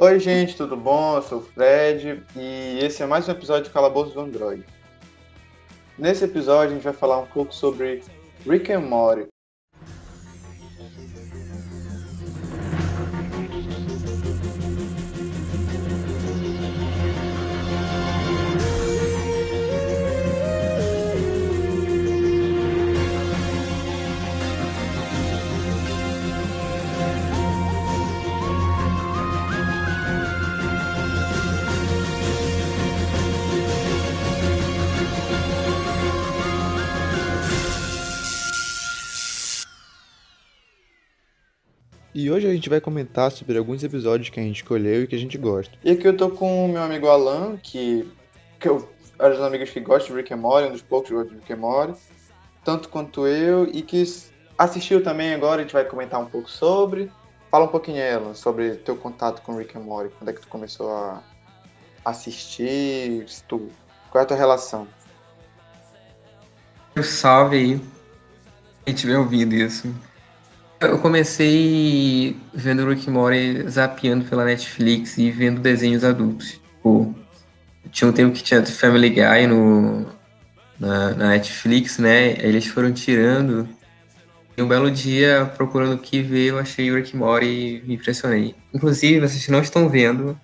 [0.00, 1.16] Oi, gente, tudo bom?
[1.16, 4.64] Eu sou o Fred e esse é mais um episódio de Calabouço do Android.
[5.98, 8.04] Nesse episódio, a gente vai falar um pouco sobre
[8.46, 9.26] Rick and Morty,
[42.38, 45.18] hoje a gente vai comentar sobre alguns episódios que a gente escolheu e que a
[45.18, 45.76] gente gosta.
[45.84, 48.08] E aqui eu tô com o meu amigo Alan, que,
[48.60, 48.88] que eu,
[49.18, 51.30] é um dos amigos que gosta de Rick and Morty, um dos poucos que gosta
[51.30, 51.98] de Rick and Morty,
[52.64, 54.04] tanto quanto eu, e que
[54.56, 57.10] assistiu também agora, a gente vai comentar um pouco sobre.
[57.50, 60.48] Fala um pouquinho, Alan, sobre teu contato com Rick and Morty, quando é que tu
[60.48, 61.22] começou a
[62.04, 63.68] assistir, tu,
[64.10, 64.86] qual é a tua relação?
[67.02, 67.80] Salve aí,
[68.86, 69.92] a gente vem ouvindo isso.
[70.80, 76.52] Eu comecei vendo Rick Morty zapeando pela Netflix e vendo desenhos adultos.
[76.52, 77.14] Tipo,
[77.90, 80.06] tinha um tempo que tinha Family Guy no,
[80.78, 82.36] na, na Netflix, né?
[82.38, 83.68] Eles foram tirando.
[84.56, 87.94] E um belo dia, procurando o que ver, eu achei o Rick Morty e me
[87.94, 88.54] impressionei.
[88.72, 90.38] Inclusive, vocês não estão vendo,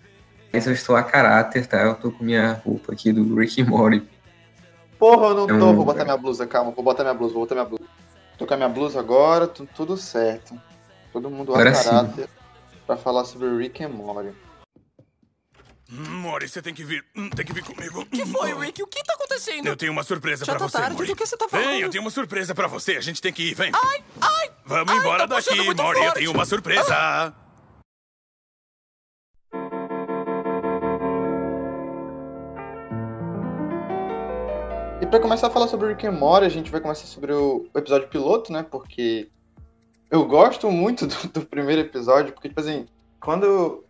[0.53, 1.83] mas eu estou a caráter, tá?
[1.83, 4.03] Eu tô com minha roupa aqui do Rick Morty.
[4.99, 5.73] Porra, eu não tô.
[5.75, 6.73] Vou botar minha blusa, calma.
[6.73, 7.94] Vou botar minha blusa, vou botar minha blusa.
[8.39, 10.61] Tô com a minha blusa agora, tudo certo.
[11.13, 12.29] Todo mundo a caráter
[12.87, 14.35] pra falar sobre Rick and Morty.
[15.93, 17.05] Hum, Mori, você tem que vir.
[17.17, 18.01] hum, Tem que vir comigo.
[18.01, 18.83] O que foi, Rick?
[18.83, 19.67] O que tá acontecendo?
[19.67, 21.07] Eu tenho uma surpresa Já pra tá você, tarde, Mori.
[21.07, 21.67] do que você tá falando?
[21.67, 22.97] Vem, eu tenho uma surpresa pra você.
[22.97, 23.71] A gente tem que ir, vem.
[23.73, 24.51] Ai, ai!
[24.67, 26.03] Vamos ai, embora tá daqui, Mori.
[26.05, 27.33] Eu tenho uma surpresa.
[27.33, 27.44] E
[35.15, 37.79] pra começar a falar sobre Rick and Morty, a gente vai começar sobre o o
[37.79, 38.65] episódio piloto, né?
[38.65, 39.31] Porque
[40.11, 42.89] eu gosto muito do, do primeiro episódio, porque, tipo assim,
[43.21, 43.85] quando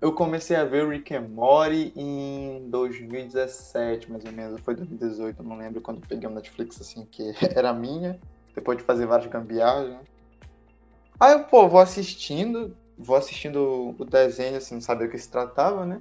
[0.00, 5.42] eu comecei a ver o Rick and Morty em 2017, mais ou menos, foi 2018,
[5.42, 8.20] eu não lembro quando peguei o Netflix, assim, que era minha,
[8.54, 10.00] depois de fazer várias gambiarras, né?
[11.18, 15.28] Aí eu, pô, vou assistindo, vou assistindo o desenho, assim, não sabia o que se
[15.28, 16.00] tratava, né?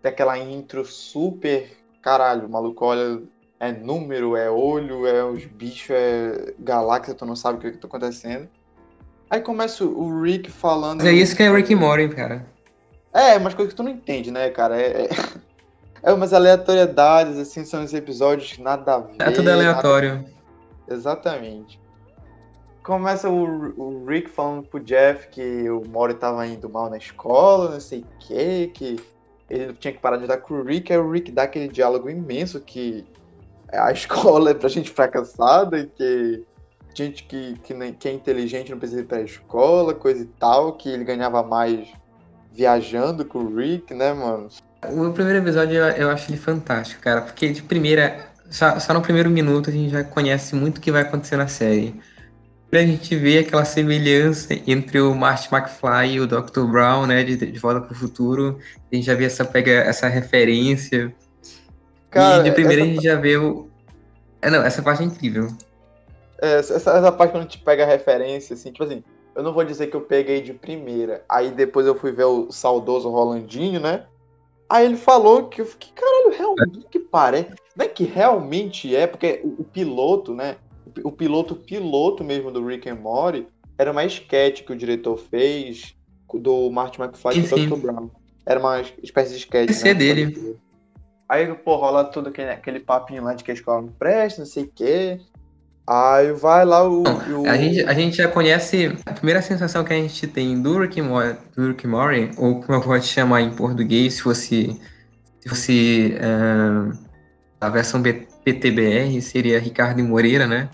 [0.00, 1.70] Tem aquela intro super.
[2.00, 3.22] Caralho, o maluco olha
[3.68, 7.78] é número, é olho, é os bichos, é galáxia, tu não sabe o que, que
[7.78, 8.48] tá acontecendo.
[9.30, 10.98] Aí começa o Rick falando.
[10.98, 12.46] Mas é isso que é Rick Morty, cara.
[13.12, 14.80] É, umas coisas que tu não entende, né, cara?
[14.80, 15.08] É, é...
[16.02, 19.16] é umas aleatoriedades, assim, são os episódios que nada a ver.
[19.20, 20.24] É tudo nada- aleatório.
[20.88, 21.80] Exatamente.
[22.82, 27.70] Começa o, o Rick falando pro Jeff que o Mori tava indo mal na escola,
[27.70, 29.00] não sei o que, que
[29.48, 32.10] ele tinha que parar de dar com o Rick, aí o Rick dá aquele diálogo
[32.10, 33.06] imenso que
[33.76, 36.44] a escola é pra gente fracassada e que
[36.94, 40.88] gente que, que, que é inteligente não precisa ir pra escola, coisa e tal, que
[40.88, 41.88] ele ganhava mais
[42.52, 44.48] viajando com o Rick, né, mano?
[44.82, 49.02] O primeiro episódio eu, eu acho ele fantástico, cara, porque de primeira, só, só no
[49.02, 52.00] primeiro minuto a gente já conhece muito o que vai acontecer na série.
[52.72, 56.64] A gente vê aquela semelhança entre o Marty McFly e o Dr.
[56.64, 58.58] Brown, né, de, de Volta pro Futuro.
[58.90, 61.14] A gente já vê essa, pega essa referência.
[62.14, 63.68] Cara, e de primeira essa- a gente já vê o.
[64.40, 65.48] É, não, essa parte é incrível.
[66.40, 69.02] É, Essa, essa parte quando te pega a referência, assim, tipo assim,
[69.34, 71.24] eu não vou dizer que eu peguei de primeira.
[71.28, 74.04] Aí depois eu fui ver o saudoso Rolandinho, né?
[74.68, 77.50] Aí ele falou que eu fiquei, caralho, realmente que parece.
[77.76, 80.56] Não é que realmente é, porque o, o piloto, né?
[81.02, 83.46] O, o piloto piloto mesmo do Rick and Morty
[83.78, 85.94] era uma sketch que o diretor fez
[86.32, 87.68] do Marty McFly Sim, com o sim.
[87.68, 87.76] Dr.
[87.76, 88.10] Brown.
[88.46, 89.48] Era uma espécie de.
[89.70, 89.98] Esse é né?
[89.98, 90.56] dele.
[91.28, 94.46] Aí, pô, rola tudo aquele, aquele papinho lá de que a escola não presta, não
[94.46, 95.20] sei o quê.
[95.86, 97.02] Aí vai lá o.
[97.02, 98.96] o- A gente, a gente já conhece.
[99.06, 102.78] A primeira sensação que a gente tem do Rick Morty, do Rick Morty, ou como
[102.78, 104.80] eu gosto de chamar em português, se fosse,
[105.40, 106.92] se fosse eh,
[107.60, 110.68] a versão B- PTBR, seria Ricardo Moreira, né?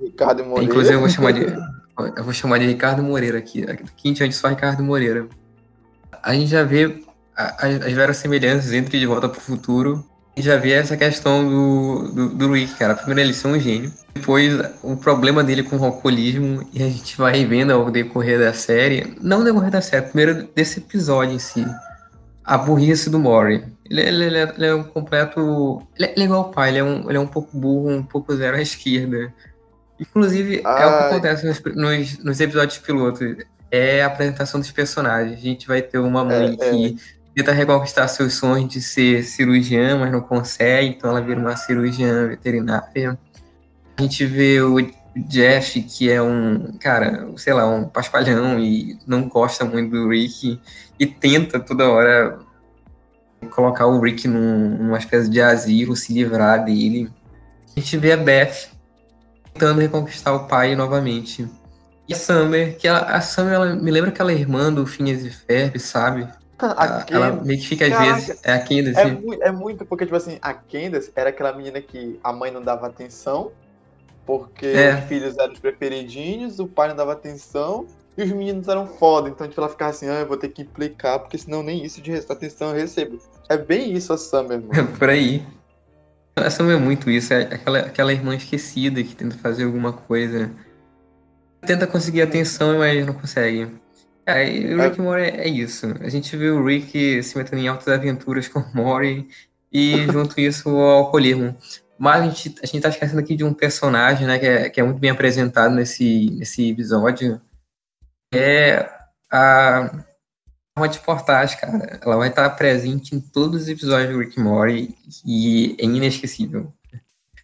[0.00, 0.64] Ricardo Moreira.
[0.72, 1.46] Inclusive eu vou chamar de.
[2.16, 3.64] Eu vou chamar de Ricardo Moreira aqui.
[3.68, 5.26] Aqui em diante só Ricardo Moreira.
[6.22, 7.02] A gente já vê
[7.58, 10.04] as, as várias semelhanças entre De Volta pro Futuro.
[10.36, 12.94] E já vê essa questão do, do, do Rick, cara.
[12.94, 13.92] Primeiro ele ser um gênio.
[14.14, 14.54] Depois
[14.84, 16.68] o problema dele com o alcoolismo.
[16.72, 19.16] E a gente vai vendo ao decorrer da série.
[19.20, 21.66] Não decorrer da série, primeiro desse episódio em si.
[22.44, 23.64] A burrice do Mori.
[23.90, 25.82] Ele, ele- ele é, ele é um completo.
[25.98, 28.02] Ele é, é igual o pai, ele é, um, ele é um pouco burro, um
[28.04, 29.32] pouco zero à esquerda.
[29.98, 31.10] Inclusive, é o que Ai.
[31.10, 33.36] acontece nos, nos, nos episódios pilotos.
[33.70, 35.36] é a apresentação dos personagens.
[35.36, 36.70] A gente vai ter uma mãe É, é.
[36.70, 36.96] que
[37.38, 42.26] tenta reconquistar seus sonhos de ser cirurgiã, mas não consegue, então ela vira uma cirurgiã
[42.26, 43.16] veterinária.
[43.96, 44.76] A gente vê o
[45.16, 50.60] Jeff, que é um, cara, sei lá, um paspalhão e não gosta muito do Rick
[50.98, 52.40] e tenta toda hora
[53.52, 57.08] colocar o Rick num, numa espécie de asilo, se livrar dele.
[57.76, 58.68] A gente vê a Beth
[59.54, 61.48] tentando reconquistar o pai novamente.
[62.08, 65.30] E a Summer, que ela, a Summer, ela me lembra aquela irmã do Phineas e
[65.30, 66.26] Ferb, sabe?
[66.58, 68.40] A ela Candace- meio que fica às Caraca, vezes.
[68.42, 69.00] É a Candace.
[69.00, 72.50] É, mui- é muito, porque, tipo assim, a Candace era aquela menina que a mãe
[72.50, 73.52] não dava atenção,
[74.26, 74.94] porque É.
[74.96, 79.28] os filhos eram os preferidinhos, o pai não dava atenção, e os meninos eram foda.
[79.28, 82.00] Então, tipo, ela ficava assim, ah, eu vou ter que implicar, porque senão nem isso
[82.02, 83.18] de atenção eu recebo.
[83.48, 84.88] É bem isso a Summer, mano.
[84.98, 85.42] Por aí.
[86.34, 90.50] A Summer é muito isso, é aquela, aquela irmã esquecida que tenta fazer alguma coisa.
[91.66, 93.68] Tenta conseguir atenção, mas não consegue.
[94.28, 95.86] É, e o Rick e Morty é, é isso.
[96.02, 99.26] A gente vê o Rick se metendo em altas aventuras com o Morty
[99.72, 101.56] e junto isso o alcoolismo.
[101.98, 104.80] Mas a gente, a gente tá esquecendo aqui de um personagem, né, que é, que
[104.80, 107.40] é muito bem apresentado nesse, nesse episódio.
[108.34, 108.86] É
[109.32, 109.90] a
[110.76, 111.98] arma de portagem, cara.
[112.02, 114.94] Ela vai estar presente em todos os episódios do Rick e Morty
[115.26, 116.70] e é inesquecível.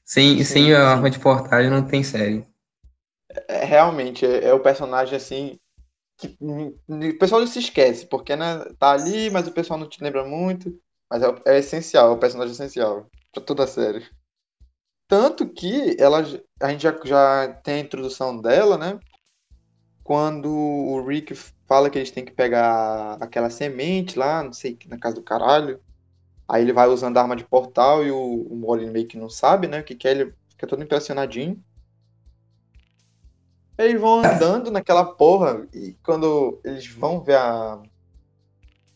[0.04, 2.44] Sem, Sim, sem a arma de portagem não tem série.
[3.48, 5.58] É, realmente, é, é o personagem assim.
[6.16, 10.02] Que, o pessoal não se esquece, porque né, tá ali, mas o pessoal não te
[10.02, 10.78] lembra muito.
[11.11, 14.06] Mas é, é essencial, é o personagem essencial pra toda a série.
[15.08, 16.25] Tanto que ela,
[16.61, 18.99] a gente já, já tem a introdução dela, né?
[20.02, 21.34] Quando o Rick
[21.66, 25.81] fala que eles têm que pegar aquela semente lá, não sei, na casa do caralho.
[26.49, 28.19] Aí ele vai usando a arma de portal e o,
[28.50, 29.81] o Molly meio que não sabe, né?
[29.81, 31.62] O que que é, ele fica todo impressionadinho.
[33.76, 37.82] Eles vão andando naquela porra e quando eles vão ver a,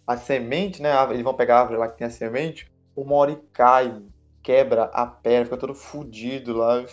[0.06, 0.90] a semente, né?
[1.10, 4.00] Eles vão pegar a árvore lá que tem a semente, o Mori cai,
[4.42, 6.84] quebra a perna, fica todo fudido lá.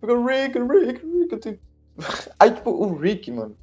[0.00, 1.32] Fica Rick, Rick, Rick.
[1.32, 1.58] eu tenho-"
[2.38, 3.56] Aí, tipo, o Rick, mano,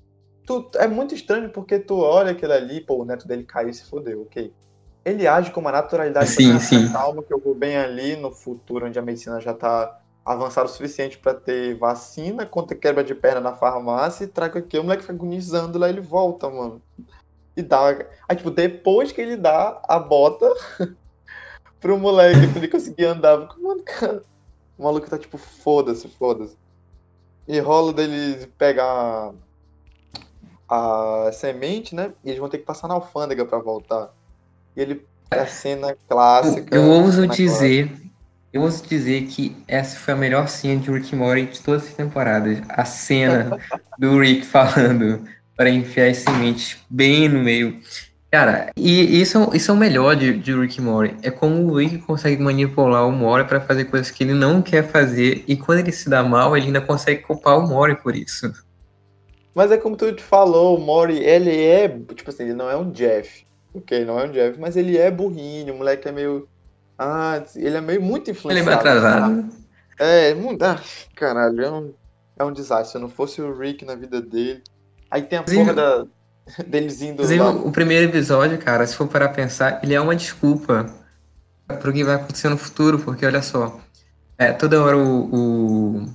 [0.46, 3.74] tu, é muito estranho porque tu olha aquele ali, pô, o neto dele caiu e
[3.74, 4.54] se fodeu, ok.
[5.06, 6.92] Ele age com uma naturalidade, Sim, tipo sim.
[6.92, 10.00] calma que eu vou bem ali no futuro onde a medicina já tá
[10.30, 14.78] avançado o suficiente pra ter vacina contra quebra de perna na farmácia e traga aqui.
[14.78, 16.80] O moleque fica agonizando lá, ele volta, mano.
[17.58, 18.06] E dá.
[18.28, 20.48] Aí, tipo, depois que ele dá a bota
[21.82, 24.24] pro moleque pra ele conseguir andar, fico, mano, cara.
[24.78, 26.56] O maluco tá tipo, foda-se, foda-se.
[27.48, 29.34] E rola deles pegar
[30.70, 32.14] a semente, né?
[32.24, 34.14] E eles vão ter que passar na alfândega pra voltar.
[34.76, 35.08] E ele.
[35.32, 36.76] É a cena clássica.
[36.76, 37.92] Eu ouso dizer,
[38.52, 41.94] eu ouso dizer que essa foi a melhor cena de Rick Morty de todas as
[41.94, 42.60] temporadas.
[42.70, 43.58] A cena
[43.98, 45.24] do Rick falando
[45.56, 47.80] para enfiar as sementes bem no meio.
[48.32, 51.16] Cara, e isso, é- isso é o melhor de, de Rick Morty.
[51.24, 54.88] É como o Rick consegue manipular o Morty para fazer coisas que ele não quer
[54.88, 55.44] fazer.
[55.48, 58.52] E quando ele se dá mal, ele ainda consegue culpar o Morty por isso.
[59.54, 62.78] Mas é como tu te falou, o Mori, ele é, tipo assim, ele não é
[62.78, 63.46] um Jeff.
[63.74, 66.48] Ok, não é um Jeff, mas ele é burrinho, o moleque é meio.
[67.02, 68.66] Ah, ele é meio muito Ele é influenciado.
[68.68, 69.50] meio atrasado.
[69.98, 70.62] É, muito.
[70.64, 70.78] Ah,
[71.16, 71.94] caralho, é um,
[72.38, 72.92] é um desastre.
[72.92, 74.62] Se não fosse o Rick na vida dele.
[75.10, 76.06] Aí tem a Inclusive- porra da,
[76.68, 77.52] deles indo Inclusive, lá.
[77.52, 80.94] o primeiro episódio, cara, se for parar pra pensar, ele é uma desculpa
[81.80, 83.80] pro que vai acontecer no futuro, porque olha só,
[84.38, 85.30] é, toda hora o,
[86.04, 86.06] o-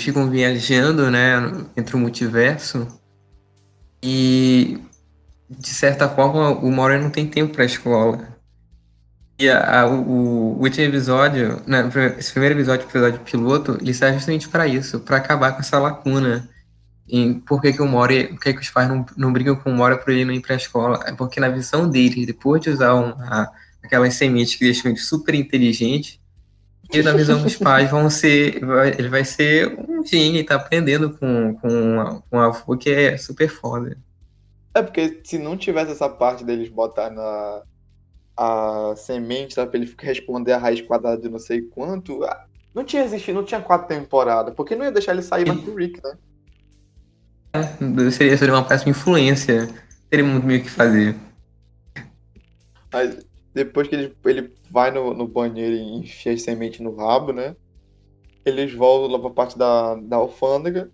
[0.00, 1.34] ficam viajando, né,
[1.76, 2.86] entre o multiverso
[4.02, 4.78] e
[5.48, 8.33] de certa forma o Mori não tem tempo pra escola.
[9.38, 14.14] E a- a- o, o último episódio, né, esse primeiro episódio, episódio piloto, ele serve
[14.18, 16.48] justamente para isso, para acabar com essa lacuna
[17.08, 19.70] em por que, que o Mori, por que, que os pais não, não brigam com
[19.70, 21.00] o Mori por ele não ir pra escola.
[21.06, 23.50] É porque na visão deles, depois de usar uma,
[23.82, 26.20] aquelas sementes que deixam ele super inteligente,
[26.92, 31.10] e na visão dos pais vão ser, vai- ele vai ser um gênio, tá aprendendo
[31.18, 33.96] com, com, a- com a avô que é super foda.
[34.72, 37.62] É porque se não tivesse essa parte deles botar na
[38.36, 42.20] a semente lá pra ele responder a raiz quadrada de não sei quanto,
[42.74, 45.74] não tinha existido, não tinha quatro temporadas, porque não ia deixar ele sair mais pro
[45.74, 46.16] Rick, né?
[48.10, 49.68] Seria, seria uma péssima influência,
[50.10, 51.14] teria muito meio que fazer.
[52.92, 53.18] Aí,
[53.54, 57.54] depois que ele, ele vai no, no banheiro e enfia as sementes no rabo, né?
[58.44, 60.90] Eles voltam lá pra parte da, da alfândega.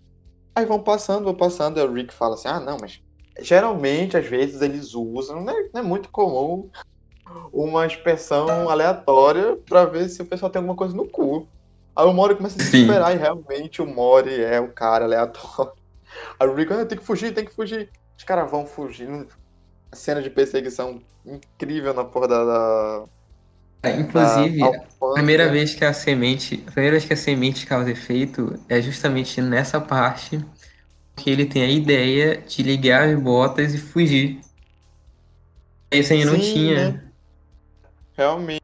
[0.55, 1.79] Aí vão passando, vão passando.
[1.79, 3.01] Aí o Rick fala assim: Ah, não, mas
[3.39, 6.69] geralmente, às vezes, eles usam, não é, não é muito comum,
[7.51, 11.47] uma expressão aleatória pra ver se o pessoal tem alguma coisa no cu.
[11.95, 12.83] Aí o Mori começa a se Sim.
[12.83, 15.73] desesperar e realmente o Mori é o cara aleatório.
[16.39, 17.89] Aí o Rick, ah, tem que fugir, tem que fugir.
[18.17, 19.27] Os caras vão fugindo.
[19.93, 22.43] Cena de perseguição incrível na porra da.
[22.43, 23.05] da
[23.83, 27.65] É, Inclusive, da a primeira vez que a semente, a primeira vez que a semente
[27.65, 30.39] causa efeito é justamente nessa parte
[31.15, 34.39] que ele tem a ideia de ligar as botas e fugir.
[35.91, 36.91] Isso aí não Sim, tinha.
[36.91, 37.10] né?
[38.21, 38.61] Realmente,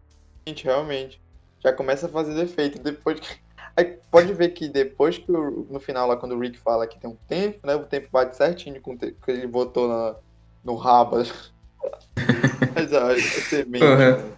[0.64, 1.22] realmente.
[1.60, 2.80] Já começa a fazer defeito.
[2.80, 3.28] Depois que...
[3.76, 7.00] Aí pode ver que depois que o- no final lá, quando o Rick fala que
[7.00, 7.76] tem um tempo, né?
[7.76, 10.16] O tempo bate certinho com o tempo que ele botou na,
[10.64, 11.18] no rabo.
[12.76, 13.86] Mas a, a semente.
[13.86, 14.38] Porra.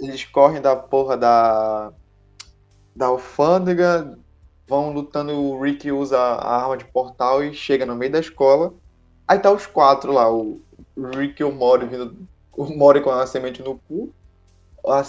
[0.00, 1.92] Eles correm da porra da.
[2.94, 4.18] Da alfândega,
[4.68, 8.74] vão lutando, o Rick usa a arma de portal e chega no meio da escola.
[9.26, 10.60] Aí tá os quatro lá, o
[11.16, 12.16] Rick e o Mori vindo.
[12.54, 14.12] O Mori com a semente no cu,
[14.86, 15.02] a,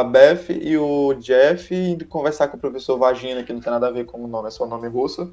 [0.00, 3.88] a Beth e o Jeff indo conversar com o professor Vagina, que não tem nada
[3.88, 5.32] a ver com o nome, é só nome russo,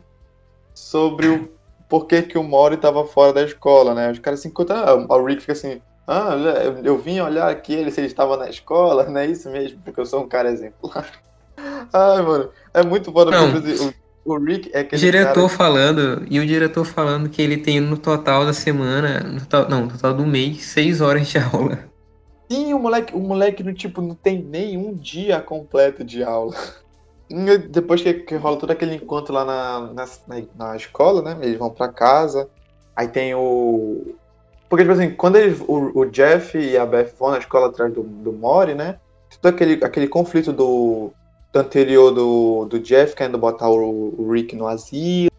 [0.74, 1.50] sobre o
[1.88, 4.12] porquê que o Mori tava fora da escola, né?
[4.12, 7.74] Os caras se encontram, ah, o Rick fica assim, ah, eu, eu vim olhar aqui
[7.74, 10.52] ele se ele estava na escola, não é isso mesmo, porque eu sou um cara
[10.52, 11.12] exemplar.
[11.94, 13.32] Ai, mano, é muito foda
[14.26, 17.80] o, o Rick é aquele diretor cara falando, e o diretor falando que ele tem
[17.80, 21.93] no total da semana, no total, não, no total do mês, seis horas de aula.
[22.52, 26.54] Sim, o moleque, o moleque tipo não tem nenhum dia completo de aula.
[27.30, 31.46] E Depois que, que rola todo aquele encontro lá na, na, na- na escola, né?
[31.46, 32.50] Eles vão pra casa.
[32.96, 34.18] Aí tem o.
[34.70, 37.94] Porque, tipo assim, quando eles, o, o Jeff e a Beth vão na escola atrás
[37.94, 39.00] do, do Mori, né?
[39.42, 41.14] Todo aquele, aquele conflito do,
[41.54, 45.30] do anterior do, do Jeff querendo botar o, o Rick no asilo,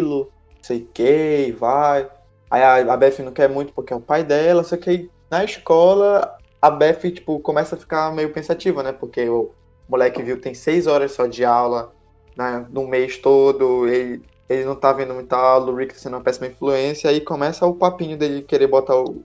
[0.00, 0.28] não
[0.62, 2.10] sei o que, vai.
[2.50, 5.10] Aí a, a Beth não quer muito porque é o pai dela, só que aí
[5.30, 6.30] na escola
[6.64, 8.90] a Beth, tipo, começa a ficar meio pensativa, né?
[8.90, 9.50] Porque o
[9.86, 11.92] moleque viu tem seis horas só de aula
[12.34, 16.14] né, no mês todo, ele, ele não tá vendo muita aula, o Rick tá sendo
[16.16, 19.22] uma péssima influência, aí começa o papinho dele querer botar o,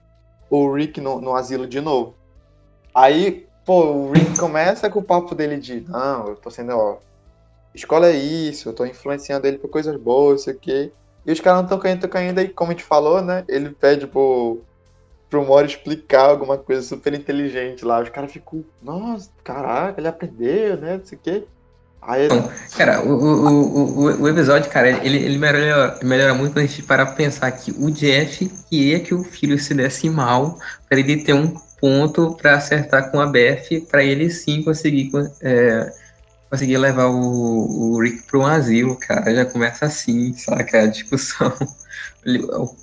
[0.50, 2.14] o Rick no, no asilo de novo.
[2.94, 6.98] Aí, pô, o Rick começa com o papo dele de, não, eu tô sendo, ó,
[7.74, 10.92] escola é isso, eu tô influenciando ele por coisas boas, isso aqui.
[11.24, 13.70] E os caras não estão caindo, tão caindo, aí como a gente falou, né, ele
[13.70, 14.60] pede pro,
[15.30, 18.02] pro Mori explicar alguma coisa super inteligente lá.
[18.02, 20.98] Os caras ficam, nossa, caraca, ele aprendeu, né?
[20.98, 21.44] Não sei o quê.
[22.02, 22.42] Aí ele.
[22.76, 26.82] Cara, o, o, o, o, episódio, cara, ele, ele melhora, melhora muito quando a gente
[26.82, 30.58] parar pra pensar que o Jeff queria que o filho se desse mal
[30.88, 35.10] pra ele ter um ponto pra acertar com a Beth, pra ele sim conseguir,
[35.42, 35.92] é,
[36.50, 39.32] conseguir levar o, o Rick pra um asilo, cara.
[39.34, 40.82] Já começa assim, saca?
[40.82, 41.52] A discussão.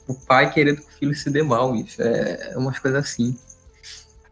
[0.08, 3.38] O, pai querendo que o filho se dê mal, isso é, é umas coisas assim.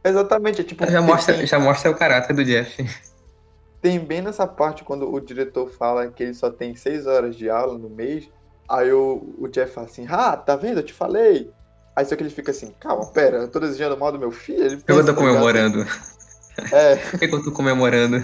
[0.04, 0.84] Exatamente, é tipo.
[0.90, 2.84] Já mostra, tem, já mostra o caráter do Jeff.
[3.84, 7.48] tem bem nessa parte quando o diretor fala que ele só tem seis horas de
[7.52, 8.28] aula no mês.
[8.68, 10.80] Aí o, o Jeff fala assim, ah, tá vendo?
[10.80, 11.52] Eu te falei.
[11.96, 14.66] Aí só que ele fica assim, calma, pera, eu tô desejando mal do meu filho?
[14.66, 15.86] Ele Eu tô tá comemorando.
[16.72, 16.96] É.
[17.12, 18.24] Por que eu tô comemorando?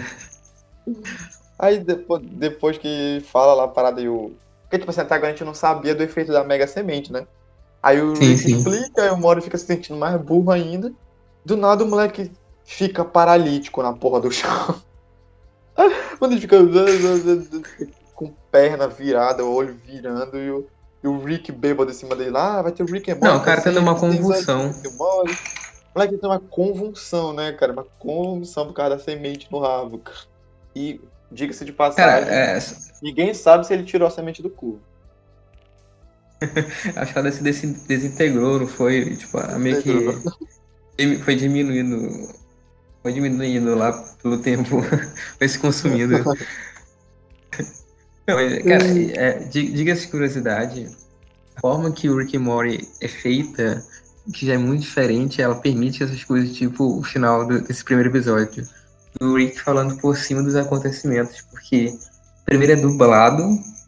[1.58, 4.32] Aí depois, depois que fala lá a parada e o.
[4.64, 7.26] Porque, tipo assim, até agora a gente não sabia do efeito da mega semente, né?
[7.82, 8.56] Aí o Sim, Rick sim.
[8.56, 10.92] explica, aí o Mori fica se sentindo mais burro ainda.
[11.44, 12.30] Do nada o moleque
[12.64, 14.74] fica paralítico na porra do chão.
[16.18, 16.56] Quando ele fica
[18.14, 20.66] com perna virada, o olho virando e o,
[21.02, 23.26] e o Rick bêbado em cima dele lá, ah, vai ter o Rick Morty.
[23.26, 24.70] Não, o cara tendo uma convulsão.
[24.70, 27.72] O moleque tem uma convulsão, né, cara?
[27.72, 29.98] Uma convulsão por causa da semente no rabo.
[29.98, 30.31] cara.
[30.74, 31.00] E,
[31.30, 32.58] diga-se de Cara, passagem, é,
[33.02, 34.80] ninguém sabe se ele tirou a semente do cu.
[36.96, 39.16] acho que ela se des- desintegrou, não foi?
[39.16, 42.28] Tipo, meio que foi diminuindo.
[43.02, 44.82] Foi diminuindo lá pelo tempo.
[45.38, 46.22] foi se consumindo.
[48.26, 48.84] Mas, cara,
[49.16, 50.96] é, di- diga-se de curiosidade,
[51.56, 53.84] a forma que o Rick and Morty é feita,
[54.32, 58.10] que já é muito diferente, ela permite essas coisas, tipo o final do- desse primeiro
[58.10, 58.64] episódio.
[59.20, 61.94] Do Rick falando por cima dos acontecimentos, porque
[62.44, 63.42] primeiro é dublado,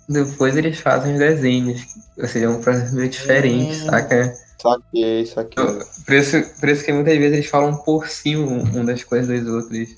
[0.08, 1.86] depois eles fazem os desenhos.
[2.18, 3.86] Ou seja, é um processo meio diferente, Hum.
[3.86, 4.34] saca?
[4.60, 5.64] Saquei, saquei.
[6.06, 9.42] Por isso, por isso que muitas vezes eles falam por cima um, um das coisas
[9.44, 9.96] dos outros.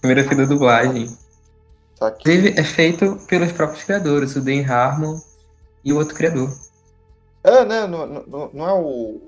[0.00, 1.08] Primeiro foi da dublagem.
[1.98, 2.34] saquei.
[2.36, 5.18] Inclusive, é feito pelos próprios criadores, o Dan Harmon
[5.84, 6.52] e o outro criador.
[7.42, 7.86] É, né?
[7.86, 9.20] Não, não, não é o,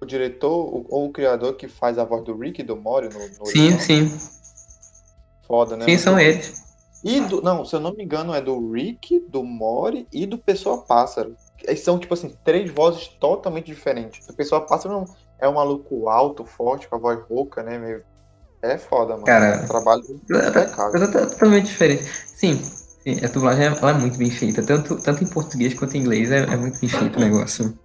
[0.00, 3.08] o diretor ou, ou o criador que faz a voz do Rick e do Mori
[3.08, 3.80] no, no Sim, original?
[3.80, 4.18] sim.
[5.52, 5.84] Foda, né?
[5.84, 6.62] Sim, são eles.
[7.04, 10.38] E do, não, se eu não me engano, é do Rick, do Mori e do
[10.38, 11.36] Pessoa Pássaro.
[11.76, 14.26] São, tipo assim, três vozes totalmente diferentes.
[14.30, 15.04] O Pessoa Pássaro é um-
[15.42, 17.76] é um maluco alto, forte, com a voz rouca, né?
[17.78, 18.02] Meio...
[18.62, 19.26] É foda, mano.
[19.26, 21.00] Cara, trabalho Tá- impecável.
[21.00, 22.04] tá- tá Totalmente diferente.
[22.34, 22.58] Sim,
[23.02, 26.30] Sim, a dublagem ela é muito bem feita, tanto, tanto em português quanto em inglês
[26.30, 27.76] é, é muito bem feito o negócio.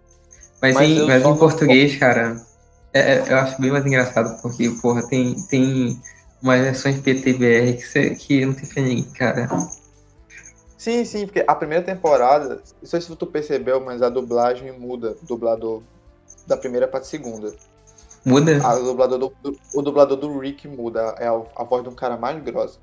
[0.61, 2.39] Mas, Mas em, mas em não- português, cara,
[2.93, 5.99] é- é- eu acho bem mais engraçado, porque, porra, tem, tem
[6.41, 9.47] umas versões PTBR que, cê, que não tem pra ninguém, cara.
[10.77, 15.17] Sim, sim, porque a primeira temporada, não sei se tu percebeu, mas a dublagem muda,
[15.23, 15.81] dublador
[16.45, 17.53] da primeira pra segunda.
[18.23, 18.59] Muda?
[18.63, 21.89] A, o, dublador do, do- o dublador do Rick muda, é a, a voz de
[21.89, 22.79] um cara mais grossa.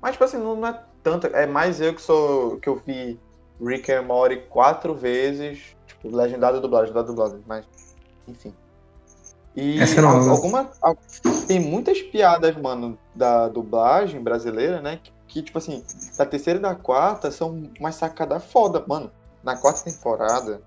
[0.00, 3.18] Mas, tipo assim, não, não é tanto, é mais eu que sou, que eu vi
[3.60, 7.64] Rick and Morty quatro vezes, tipo, legendado e dublado, legendado e dublado, mas,
[8.26, 8.54] enfim.
[9.60, 10.00] E Essa
[10.30, 10.96] alguma, al-
[11.48, 15.82] tem muitas piadas, mano, da dublagem brasileira, né, que, que, tipo assim,
[16.16, 19.10] da terceira e da quarta são uma sacada foda, mano.
[19.42, 20.60] Na quarta temporada,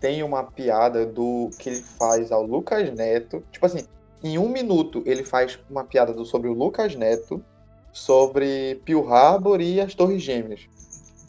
[0.00, 3.42] tem uma piada do que ele faz ao Lucas Neto.
[3.50, 3.84] Tipo assim,
[4.22, 7.42] em um minuto ele faz uma piada do, sobre o Lucas Neto,
[7.92, 10.68] sobre Pearl Harbor e as Torres Gêmeas.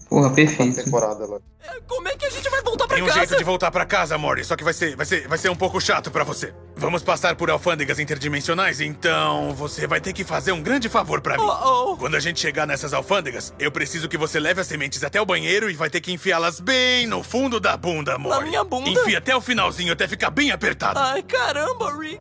[0.09, 0.83] Porra, Na perfeito.
[0.83, 1.39] temporada lá.
[1.87, 3.19] Como é que a gente vai voltar pra Tem um casa?
[3.19, 5.55] jeito de voltar pra casa, Mori, só que vai ser, vai ser, vai ser um
[5.55, 6.51] pouco chato pra você.
[6.75, 11.37] Vamos passar por alfândegas interdimensionais, então você vai ter que fazer um grande favor pra
[11.37, 11.43] mim.
[11.43, 11.97] Oh, oh.
[11.97, 15.25] Quando a gente chegar nessas alfândegas, eu preciso que você leve as sementes até o
[15.25, 18.45] banheiro e vai ter que enfiá-las bem no fundo da bunda, Mori.
[18.49, 18.89] minha bunda?
[18.89, 20.97] Enfia até o finalzinho, até ficar bem apertado.
[20.97, 22.17] Ai, caramba, Rick.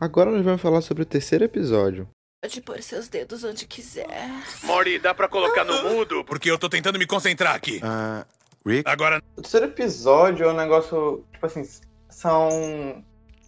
[0.00, 2.08] Agora nós vamos falar sobre o terceiro episódio.
[2.42, 4.30] Pode pôr seus dedos onde quiser.
[4.62, 6.22] Mori, dá pra colocar no mudo?
[6.24, 7.80] Porque eu tô tentando me concentrar aqui.
[7.82, 8.26] Ah,
[8.64, 8.88] Rick?
[8.88, 11.66] Agora, O terceiro episódio é um negócio, tipo assim,
[12.10, 13.02] são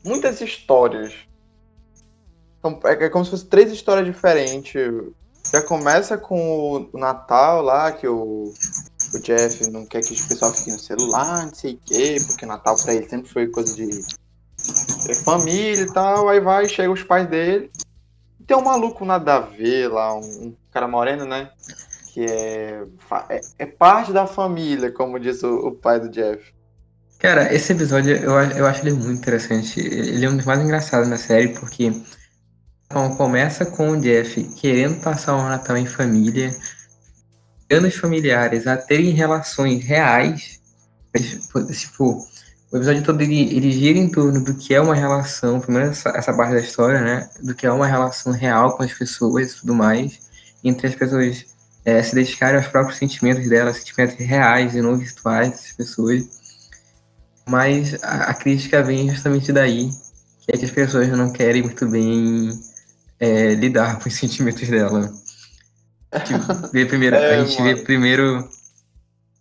[0.05, 1.15] muitas histórias.
[2.85, 4.75] É é como se fossem três histórias diferentes.
[5.53, 8.53] Já começa com o Natal lá, que o,
[9.15, 12.45] o Jeff não quer que o pessoal fique no celular, não sei o quê, porque
[12.45, 13.89] Natal pra ele sempre foi coisa de
[15.07, 16.29] de família e tal.
[16.29, 17.71] Aí vai, chega os pais dele.
[18.49, 21.51] Tem um maluco nada a ver lá, um, um cara moreno, né?
[22.15, 22.83] Que é,
[23.29, 26.55] é, é parte da família, como diz o, o pai do Jeff.
[27.19, 29.79] Cara, esse episódio eu, eu acho ele muito interessante.
[29.81, 31.93] Ele é um dos mais engraçados na série, porque
[32.87, 36.51] então, começa com o Jeff querendo passar o Natal em família,
[37.69, 40.59] dando os familiares a terem relações reais.
[41.15, 42.17] Tipo,
[42.71, 46.11] o episódio todo ele, ele gira em torno do que é uma relação, primeiro essa,
[46.11, 47.31] essa parte da história, né?
[47.43, 50.19] Do que é uma relação real com as pessoas e tudo mais,
[50.63, 51.47] entre as pessoas
[51.85, 56.25] eh, se dedicarem aos próprios sentimentos delas, sentimentos reais e não virtuais dessas pessoas.
[57.49, 59.89] Mas a, a crítica vem justamente daí,
[60.45, 62.51] que é que as pessoas não querem muito bem
[63.19, 65.11] é, lidar com os sentimentos dela.
[66.25, 67.85] Tipo, vê primeiro, É, a gente vê mano.
[67.85, 68.49] primeiro.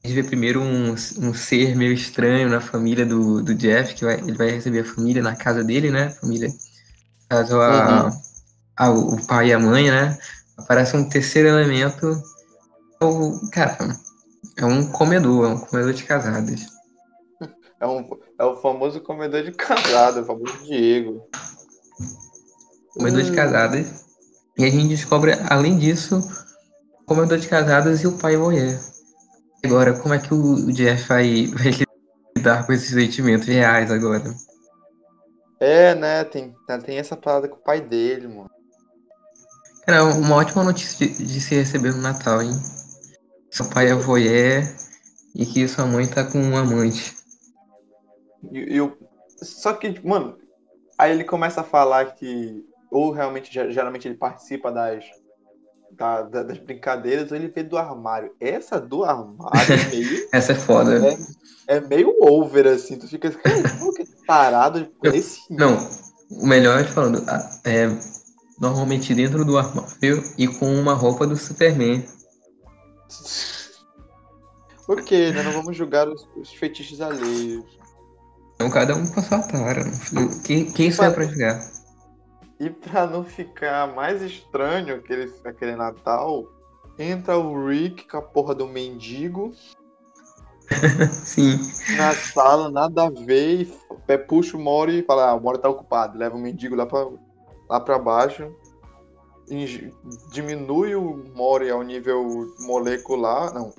[0.07, 4.05] A gente vê primeiro um, um ser meio estranho na família do, do Jeff, que
[4.05, 6.11] vai, ele vai receber a família na casa dele, né?
[6.11, 6.47] Família.
[7.29, 8.09] Caso, a,
[8.77, 10.17] a- o pai e a mãe, né?
[10.57, 12.09] Aparece um terceiro elemento.
[13.01, 13.77] O, cara,
[14.57, 16.67] é um comedor, é um comedor de casadas.
[17.81, 18.07] É, um,
[18.39, 21.29] é o famoso comedor de casado, o famoso Diego.
[22.93, 24.05] comedor de casadas.
[24.57, 26.17] E a gente descobre, além disso,
[27.01, 28.79] o comedor de casadas e o pai voyeur.
[29.67, 31.71] Agora, como é que o Jeff vai, vai
[32.37, 34.33] lidar com esses sentimentos reais agora?
[35.59, 36.23] É, né?
[36.23, 38.49] Tem, tem essa parada com o pai dele, mano.
[39.85, 42.51] Cara, uma ótima notícia de, de se receber no Natal, hein?
[43.51, 44.63] Seu pai é voyeur
[45.35, 47.15] e que sua mãe tá com um amante.
[48.51, 48.97] E, e o-
[49.41, 50.37] Só que, mano,
[50.97, 52.65] aí ele começa a falar que.
[52.91, 55.05] Ou realmente, ge- geralmente ele participa das.
[55.91, 58.31] Da- da- das brincadeiras, ele vê do armário.
[58.39, 60.27] Essa do armário é meio.
[60.33, 60.99] Essa é foda.
[61.67, 62.97] É, é meio over, assim.
[62.97, 63.31] Tu fica.
[63.31, 65.41] "Cara, como que parado esse.
[65.49, 65.77] Não,
[66.31, 67.23] o melhor é falando,
[67.65, 67.89] é
[68.59, 72.05] normalmente dentro do armário e com uma roupa do Superman.
[74.87, 75.43] ok, né?
[75.43, 77.65] Não vamos julgar os, os feitiços alheios.
[78.55, 79.83] Então cada um com a sua tara.
[80.43, 81.76] Quem, quem isso é pra jogar?
[82.59, 86.45] E pra não ficar mais estranho aquele, aquele Natal,
[86.97, 89.53] entra o Rick com a porra do mendigo
[91.11, 91.57] Sim.
[91.97, 93.61] na sala, nada a ver, e
[94.07, 96.85] f- puxa o Mori e fala, ah, o Mori tá ocupado, leva o mendigo lá
[96.85, 97.07] pra,
[97.69, 98.51] lá pra baixo,
[100.31, 103.73] diminui o Mori ao nível molecular, não,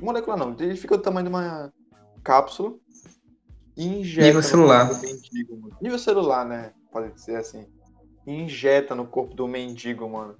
[0.00, 1.72] molecular não, ele fica do tamanho de uma
[2.24, 2.74] cápsula
[3.76, 5.00] e injeta Nível celular.
[5.00, 5.70] mendigo.
[5.80, 7.66] Nível celular, né, pode ser assim.
[8.26, 10.36] E injeta no corpo do mendigo, mano.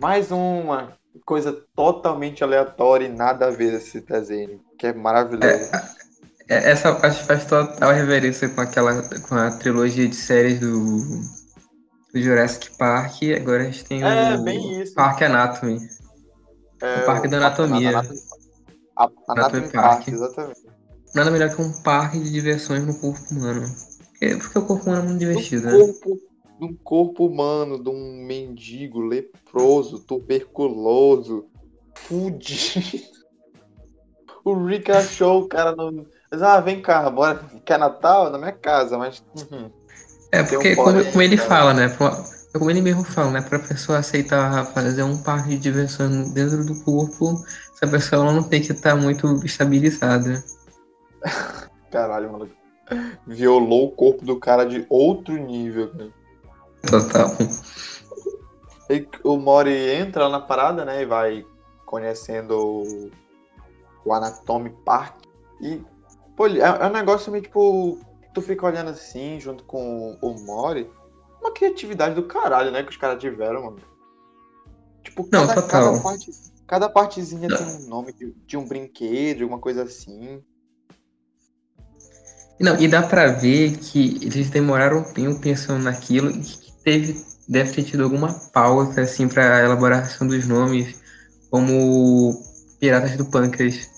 [0.00, 5.46] Mais uma coisa totalmente aleatória e nada a ver esse desenho, que é maravilhoso.
[6.48, 10.98] É, Essa parte faz total reverência com aquela com a trilogia de séries do,
[12.14, 13.22] do Jurassic Park.
[13.36, 14.94] Agora a gente tem É, o bem isso.
[14.94, 15.78] Park Anatomy.
[16.80, 17.98] É, O Parque da Anatomia.
[17.98, 18.20] Anatomia,
[18.96, 20.08] a- Anatomia Anatomia Park, Park.
[20.08, 20.60] exatamente.
[21.14, 23.66] Nada melhor que um parque de diversões no corpo humano.
[24.10, 25.72] Porque, porque o corpo humano é muito divertido, né?
[25.78, 26.18] corpo,
[26.58, 31.46] de um corpo humano, de um mendigo leproso, tuberculoso,
[31.94, 33.06] fudido.
[34.44, 36.06] O Rick achou o cara no.
[36.30, 37.42] Mas, ah, vem cá, bora.
[37.64, 38.30] Quer Natal?
[38.30, 39.22] Na minha casa, mas.
[39.50, 39.70] uhum.
[40.32, 41.48] É, Tem um porque como, como ele cara.
[41.48, 41.96] fala, né?
[42.52, 43.40] Como ele mesmo fala, né?
[43.42, 47.34] Pra pessoa aceitar fazer um parque de diversões dentro do corpo,
[47.74, 50.42] essa pessoa não tem que estar muito estabilizada.
[51.90, 52.52] Caralho, maluco.
[53.26, 56.17] Violou o corpo do cara de outro nível, cara.
[56.90, 57.36] Total.
[58.90, 61.02] E o Mori entra lá na parada, né?
[61.02, 61.44] E vai
[61.84, 63.10] conhecendo
[64.04, 65.22] o, Anatomy Park.
[65.60, 65.82] E,
[66.36, 67.98] pô, é, é um negócio meio tipo.
[68.32, 70.90] Tu fica olhando assim, junto com o Mori.
[71.40, 72.82] Uma criatividade do caralho, né?
[72.82, 73.78] Que os caras tiveram, mano.
[75.02, 75.92] Tipo, Não, cada, total.
[75.92, 76.30] cada, parte,
[76.66, 80.42] cada partezinha tem um nome de, de um brinquedo, alguma coisa assim.
[82.60, 87.72] Não, e dá pra ver que eles demoraram um tempo pensando naquilo e teve, deve
[87.72, 90.98] ter tido alguma pauta, assim, pra elaboração dos nomes,
[91.50, 92.42] como
[92.80, 93.90] Piratas do Pâncreas.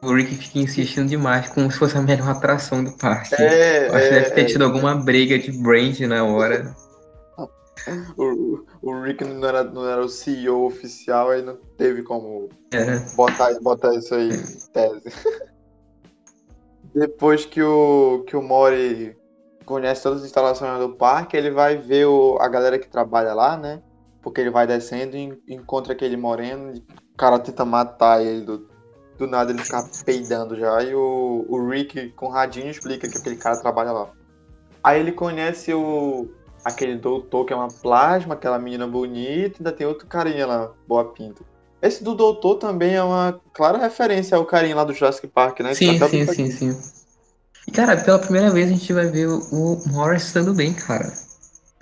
[0.00, 3.34] O Rick fica insistindo demais, como se fosse a melhor atração do parque.
[3.34, 4.44] É, acho que é, deve ter é.
[4.44, 6.74] tido alguma briga de brand na hora.
[8.16, 12.98] O, o Rick não era, não era o CEO oficial, aí não teve como É.
[13.16, 15.02] botar, botar isso aí em tese.
[16.94, 19.16] Depois que o, que o Mori
[19.62, 23.56] conhece todas as instalações do parque, ele vai ver o, a galera que trabalha lá,
[23.56, 23.82] né?
[24.20, 28.68] Porque ele vai descendo e encontra aquele moreno, o cara tenta matar ele do,
[29.18, 30.82] do nada, ele fica peidando já.
[30.82, 34.10] E o, o Rick com o radinho explica que aquele cara trabalha lá.
[34.82, 36.28] Aí ele conhece o
[36.64, 41.04] aquele doutor que é uma plasma, aquela menina bonita, ainda tem outro carinha lá, boa
[41.04, 41.42] pinta.
[41.80, 45.74] Esse do doutor também é uma clara referência ao carinha lá do Jurassic Park, né?
[45.74, 47.01] Sim, sim, sim, sim.
[47.66, 51.12] E, cara, pela primeira vez a gente vai ver o, o Morris dando bem, cara.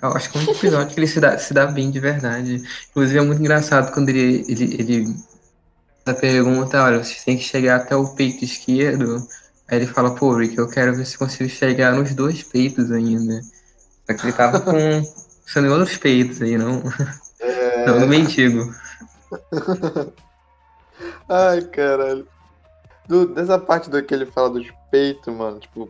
[0.01, 2.63] Eu acho que é um episódio que ele se dá, se dá bem de verdade.
[2.89, 5.15] Inclusive é muito engraçado quando ele, ele, ele
[6.05, 9.17] a pergunta, olha, você tem que chegar até o peito esquerdo.
[9.67, 13.41] Aí ele fala, pô, Rick, eu quero ver se consigo chegar nos dois peitos ainda.
[14.09, 14.73] Só que ele tava com.
[15.45, 16.81] Sendo em outros peitos aí, não,
[17.39, 17.85] É...
[17.85, 18.73] não no mendigo.
[21.29, 22.27] Ai, caralho.
[23.07, 25.89] Do- dessa parte do que ele fala dos peitos, mano, tipo,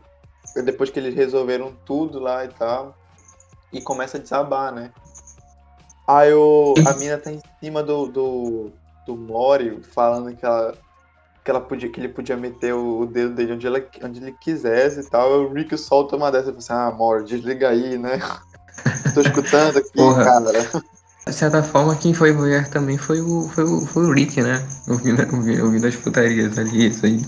[0.63, 2.95] depois que eles resolveram tudo lá e tal,
[3.73, 4.91] e começa a desabar, né?
[6.07, 8.71] Aí o, a mina tá em cima do, do,
[9.05, 10.73] do Mori, falando que ela,
[11.43, 14.99] que, ela podia, que ele podia meter o, dedo dele onde, ela, onde ele quisesse
[14.99, 15.43] e tal.
[15.43, 18.19] O Rick solta uma dessa e fala assim, ah, Mori, desliga aí, né?
[19.13, 20.23] Tô escutando aqui, Porra.
[20.23, 20.51] cara.
[21.25, 24.67] De certa forma, quem foi voyeur também foi o, foi o, foi o Rick, né?
[24.87, 27.21] Ouvindo, ouvindo, ouvindo as putarias ali, isso aí.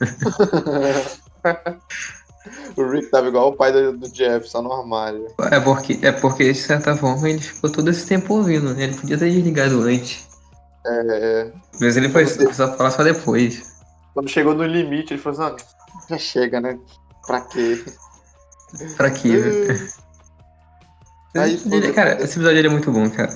[2.76, 5.26] o Rick tava igual o pai do, do Jeff, só no armário.
[5.50, 8.84] É porque, é porque, de certa forma, ele ficou todo esse tempo ouvindo, né?
[8.84, 10.28] Ele podia ter desligado antes.
[10.86, 13.72] É, Mas ele foi só falar só depois.
[14.12, 16.78] quando chegou no limite, ele falou assim, ah, já chega, né?
[17.26, 17.82] Pra quê?
[18.96, 19.28] Pra quê?
[21.34, 21.42] né?
[21.42, 23.30] Aí, Ele- cara, esse episódio é muito bom, cara.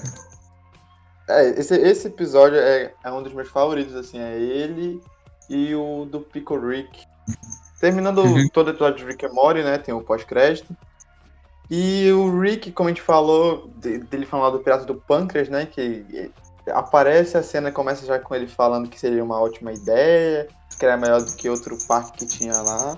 [1.30, 5.00] É, esse, esse episódio é, é um dos meus favoritos, assim, é ele
[5.48, 7.06] e o do Pico Rick.
[7.80, 8.48] Terminando Uhum.
[8.48, 10.76] todo o episódio de Rick and Morty, né, tem o pós-crédito.
[11.70, 15.66] E o Rick, como a gente falou, de- dele falando do Pirata do Pâncreas, né,
[15.66, 16.30] que
[16.70, 20.96] aparece a cena, começa já com ele falando que seria uma ótima ideia, que era
[20.96, 22.96] melhor do que outro parque que tinha lá.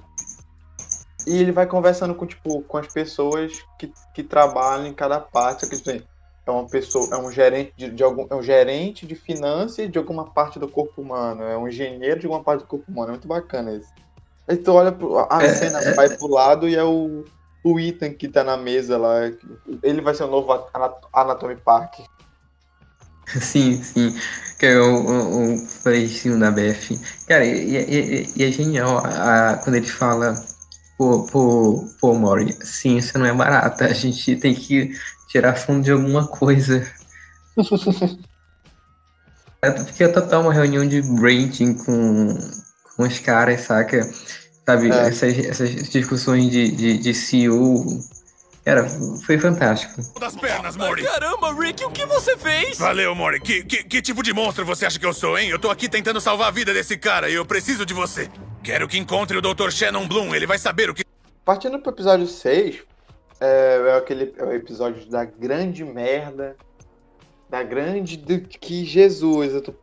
[1.27, 5.61] E ele vai conversando com, tipo, com as pessoas que, que trabalham em cada parte,
[5.67, 6.09] só que, tipo,
[6.51, 9.99] é uma pessoa, é um gerente de, de algum, é um gerente de finanças de
[9.99, 13.13] alguma parte do corpo humano, é um engenheiro de alguma parte do corpo humano, é
[13.13, 13.93] muito bacana isso.
[14.49, 17.25] Aí tu olha pro, a É, cena é, vai pro lado e é o,
[17.65, 19.21] o Ethan que tá na mesa lá,
[19.83, 22.01] ele vai ser o novo Anat- Anatomy Park.
[23.41, 24.15] Sim, sim.
[24.59, 26.99] Que é o, o, o precinho da BF.
[27.27, 30.35] Cara, e, e- e- é genial a, quando ele fala,
[30.99, 34.91] pô, pô, pô, Mori, ciência não é barata, a gente tem que
[35.31, 36.87] tirar fundo de alguma coisa.
[39.63, 42.35] É porque é total uma reunião de branding com,
[42.97, 44.11] com os caras, saca?
[44.65, 45.09] Sabe, É.
[45.09, 47.85] essas, essas discussões de, de, de CEO.
[48.65, 48.89] Cara,
[49.27, 50.01] foi fantástico.
[50.19, 51.03] Das pernas, Mori.
[51.03, 52.79] Caramba, Rick, o que você fez?
[52.79, 53.39] Valeu, Mori.
[53.39, 55.51] Que, que, que tipo de monstro você acha que eu sou, hein?
[55.51, 58.31] Eu tô aqui tentando salvar a vida desse cara e eu preciso de você.
[58.63, 59.71] Quero que encontre o Dr.
[59.71, 60.35] Shannon Bloom.
[60.35, 61.05] Ele vai saber o que.
[61.45, 62.77] Partindo pro episódio 6,
[63.41, 66.57] é, é aquele é o episódio da grande merda.
[67.49, 68.17] Da grande.
[68.17, 69.75] do- que Jesus, eu tô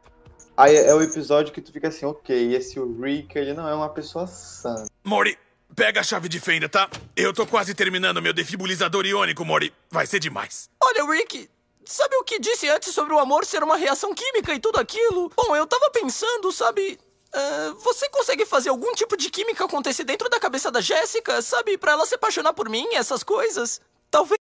[0.55, 3.89] Aí é o episódio que tu fica assim, ok, esse Rick, ele não é uma
[3.89, 4.85] pessoa sã.
[5.03, 5.37] Mori,
[5.75, 6.89] pega a chave de fenda, tá?
[7.15, 9.71] Eu tô quase terminando meu defibrilizador iônico, Mori.
[9.91, 10.67] Vai ser demais.
[10.83, 11.47] Olha, Rick,
[11.85, 15.31] sabe o que disse antes sobre o amor ser uma reação química e tudo aquilo?
[15.37, 16.97] Bom, eu tava pensando, sabe.
[17.33, 21.77] Ah, você consegue fazer algum tipo de química acontecer dentro da cabeça da Jéssica, sabe?
[21.77, 23.81] Pra ela se apaixonar por mim, essas coisas?
[24.09, 24.39] Talvez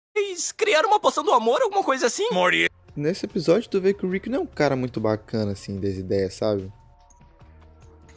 [0.56, 2.28] criar uma poção do amor, alguma coisa assim?
[2.30, 5.80] Mori, Nesse episódio tu vê que o Rick não é um cara muito bacana, assim,
[5.80, 6.72] das ideias, sabe?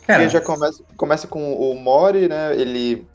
[0.06, 2.56] Cara, Ele já começa, começa com o Mori, né?
[2.56, 3.06] Ele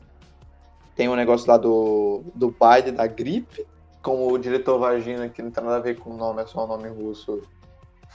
[0.93, 3.65] tem um negócio lá do, do baile da gripe,
[4.01, 6.65] como o diretor Vagina, que não tem nada a ver com o nome, é só
[6.65, 7.41] um nome russo,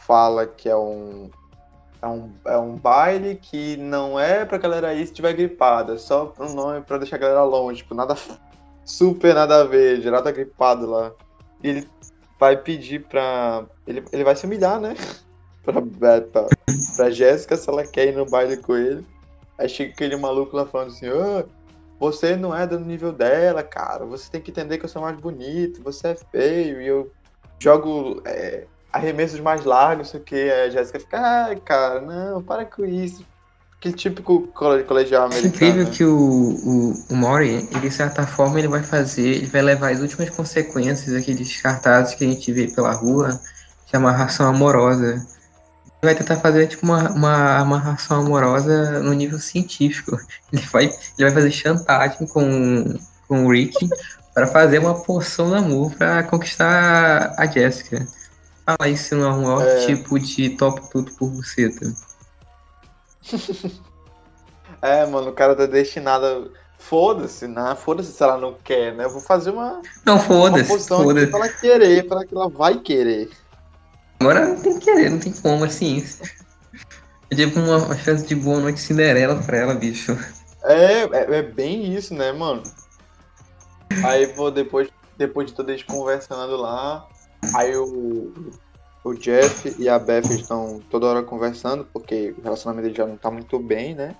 [0.06, 1.30] fala que é um,
[2.00, 5.98] é um, é um baile que não é pra galera ir se tiver gripada, é
[5.98, 8.16] só um nome pra deixar a galera longe, tipo, nada
[8.84, 11.12] super nada a ver, geral tá gripado lá.
[11.62, 11.88] E ele
[12.38, 13.66] vai pedir pra.
[13.86, 14.94] Ele, ele vai se humilhar, né?
[15.64, 15.82] pra,
[16.20, 16.46] pra,
[16.96, 19.04] pra Jéssica se ela quer ir no baile com ele.
[19.58, 21.44] Aí chega aquele maluco lá falando assim, "Ô,
[21.98, 24.06] você não é do nível dela, cara.
[24.06, 27.10] Você tem que entender que eu sou mais bonito, você é feio, e eu
[27.58, 28.66] jogo é,
[28.98, 30.50] arremessos mais largos, sei o que.
[30.50, 33.24] A Jéssica fica, ai, cara, não, para com isso.
[33.80, 35.54] Que típico cole- colegial É americano.
[35.54, 35.90] incrível né?
[35.92, 39.92] que o, o, o Mori, ele de certa forma, ele vai fazer, ele vai levar
[39.92, 43.38] as últimas consequências daqueles cartazes que a gente vê pela rua,
[43.86, 45.14] de amarração amorosa.
[45.14, 50.18] Ele vai tentar fazer tipo uma, uma amarração amorosa no nível científico.
[50.52, 53.88] Ele vai, ele vai fazer chantagem com, com o Rick
[54.34, 58.06] para fazer uma poção de amor para conquistar a Jessica.
[58.76, 59.86] Fala isso não é um maior É.
[59.86, 61.90] tipo de top tudo por buceta.
[64.82, 66.68] É, mano, o cara tá destinado a...
[66.78, 67.74] Foda-se, né?
[67.74, 69.06] Foda-se se ela não quer, né?
[69.06, 71.26] Eu vou fazer uma, Não, foda-se, foda-se.
[71.26, 73.28] pra ela querer, pra que ela vai querer.
[74.20, 76.30] Agora não tem que querer, não tem como, é ciência.
[77.30, 80.16] É tipo uma, uma chance de boa noite Cinderela pra ela, bicho.
[80.62, 82.62] É, é, é bem isso, né, mano?
[84.04, 87.08] Aí, pô, depois, depois de todos eles conversando lá,
[87.54, 88.32] aí o,
[89.04, 93.30] o Jeff e a Beth estão toda hora conversando, porque o relacionamento já não tá
[93.30, 94.14] muito bem, né?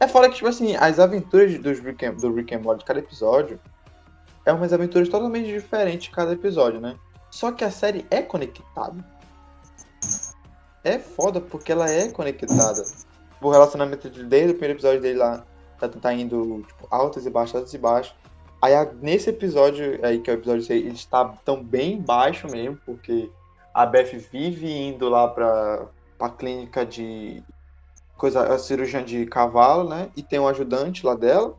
[0.00, 2.84] É fora que, tipo assim, as aventuras dos Rick and, do Rick and Morty de
[2.84, 3.60] cada episódio
[4.44, 6.96] é umas aventuras totalmente diferentes de cada episódio, né?
[7.30, 9.04] Só que a série é conectada.
[10.84, 12.82] É foda porque ela é conectada.
[13.40, 15.44] O relacionamento dele, desde o primeiro episódio dele lá,
[15.78, 18.14] tá, tá indo tipo, altas e baixas, altas e baixas.
[18.62, 22.46] Aí a- nesse episódio aí, que é o episódio 6, ele está tão bem baixo
[22.46, 23.28] mesmo, porque
[23.74, 27.42] a Beth vive indo lá pra, pra clínica de
[28.16, 30.08] coisa, a cirurgiã de cavalo, né?
[30.16, 31.54] E tem um ajudante lá dela.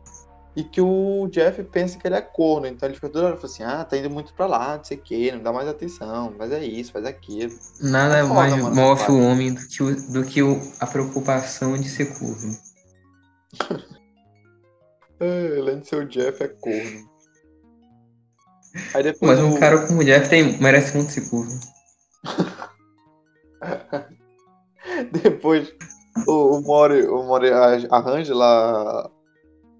[0.56, 3.64] E que o Jeff pensa que ele é corno, então ele fica toda hora assim,
[3.64, 6.52] ah, tá indo muito pra lá, não sei o que, não dá mais atenção, mas
[6.52, 7.52] é isso, faz aquilo.
[7.80, 10.86] Nada É foda, mais mano, move o homem do que, o- do que o- a
[10.86, 12.56] preocupação de ser corno.
[15.24, 17.08] É, além de ser o Jeff, é corno.
[18.94, 21.58] Aí depois Mas um o- cara como o Jeff tem, merece muito ser corno.
[25.22, 25.72] Depois
[26.26, 27.50] o, o Mori, o Mori
[27.90, 29.10] arranja lá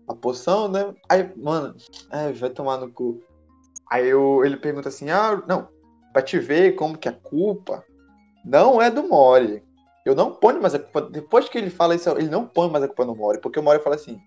[0.09, 0.95] a poção, né?
[1.09, 1.75] Aí, mano,
[2.11, 3.21] é, vai tomar no cu.
[3.91, 5.69] Aí o, ele pergunta assim: ah, não,
[6.13, 7.85] pra te ver como que a culpa
[8.45, 9.63] não é do Mori.
[10.07, 11.03] Eu não ponho mais a culpa.
[11.03, 13.63] Depois que ele fala isso, ele não põe mais a culpa no Mori, porque o
[13.63, 14.19] Mori fala assim: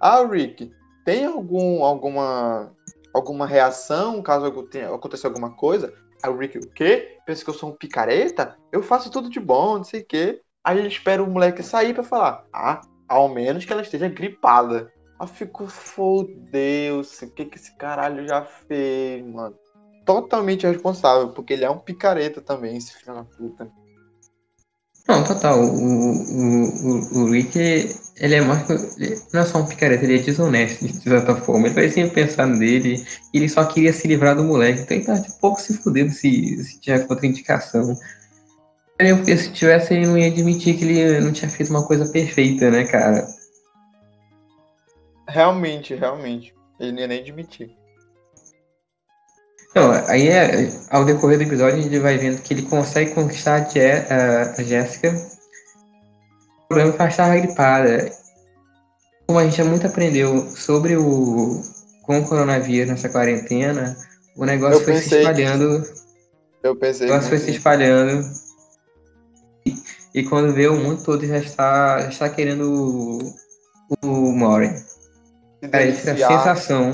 [0.00, 0.72] ah, Rick,
[1.04, 2.72] tem algum, alguma,
[3.14, 5.94] alguma reação caso aconteça alguma coisa?
[6.22, 7.18] Aí o Rick, o quê?
[7.24, 8.56] Pensa que eu sou um picareta?
[8.72, 10.40] Eu faço tudo de bom, não sei o quê.
[10.64, 14.92] Aí ele espera o moleque sair pra falar, ah, ao menos que ela esteja gripada.
[15.18, 19.56] Aí eu fico, fodeu-se, o que que esse caralho já fez, mano?
[20.04, 23.70] Totalmente responsável, porque ele é um picareta também, esse filho da puta.
[25.08, 25.60] Não, total.
[25.60, 27.56] O, o, o, o Rick,
[28.16, 28.66] ele é mais.
[28.66, 31.66] que- não é só um picareta, ele é desonesto, de certa forma.
[31.66, 34.80] Ele vai sempre pensar nele, ele só queria se livrar do moleque.
[34.80, 37.96] Então ele tá tipo, pouco se fudendo se, se tiver contraindicação.
[38.98, 42.70] Porque se tivesse, ele não ia admitir que ele não tinha feito uma coisa perfeita,
[42.70, 43.26] né, cara?
[45.28, 46.54] Realmente, realmente.
[46.80, 47.76] Ele nem admitir.
[49.76, 53.56] Não, aí é, ao decorrer do episódio a gente vai vendo que ele consegue conquistar
[53.56, 54.06] a, Je-
[54.58, 55.10] a- Jéssica.
[56.64, 58.10] O problema é que ela estava gripada.
[59.26, 61.60] Como a gente já muito aprendeu sobre o
[62.02, 63.94] com o coronavírus nessa quarentena,
[64.36, 65.84] o negócio Eu foi se espalhando.
[66.62, 67.06] Eu pensei.
[67.06, 68.24] O negócio foi se espalhando.
[69.66, 69.76] E,
[70.14, 73.34] e quando vê o mundo todo já está, já está querendo
[74.02, 74.68] o, o Mori.
[75.62, 76.92] Se Cara, isso é sensação.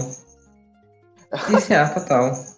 [1.48, 2.51] Deliciar total.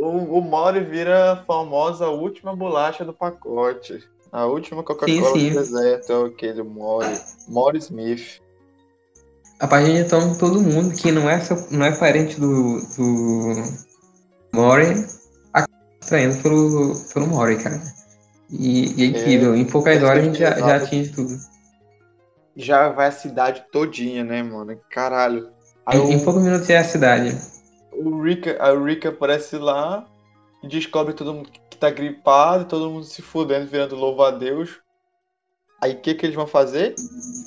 [0.00, 4.02] O, o Mori vira a famosa última bolacha do pacote.
[4.32, 7.20] A última Coca-Cola do deserto é aquele Mori.
[7.46, 8.40] Mori Smith.
[9.60, 11.38] A página então todo mundo que não é,
[11.70, 13.62] não é parente do, do
[14.54, 14.86] Mori
[15.52, 17.82] atraindo pelo, pelo Mori, cara.
[18.48, 21.36] E, e é incrível, em poucas horas a gente já, já atinge tudo.
[22.56, 24.78] Já vai a cidade todinha, né, mano?
[24.90, 25.50] Caralho.
[25.84, 27.59] Aí Em, em o, poucos minutos é a cidade.
[27.92, 30.06] O Rick, a Rick aparece lá
[30.62, 34.80] e descobre todo mundo que tá gripado, todo mundo se fudendo, virando louvo a Deus.
[35.80, 36.94] Aí o que, que eles vão fazer?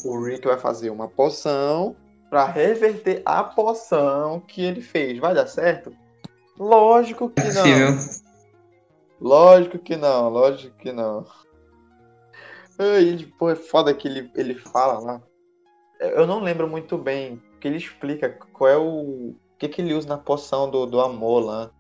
[0.04, 1.96] O Rick vai fazer uma poção
[2.30, 5.20] pra reverter a poção que ele fez.
[5.20, 5.96] Vai dar certo?
[6.58, 8.24] Lógico que não.
[9.22, 11.26] Lógico que não, lógico que não.
[12.80, 15.22] Ele, pô, é foda que ele, ele fala lá.
[16.00, 19.36] Eu não lembro muito bem, que ele explica qual é o.
[19.64, 21.72] O que, que ele usa na poção do, do amor lá.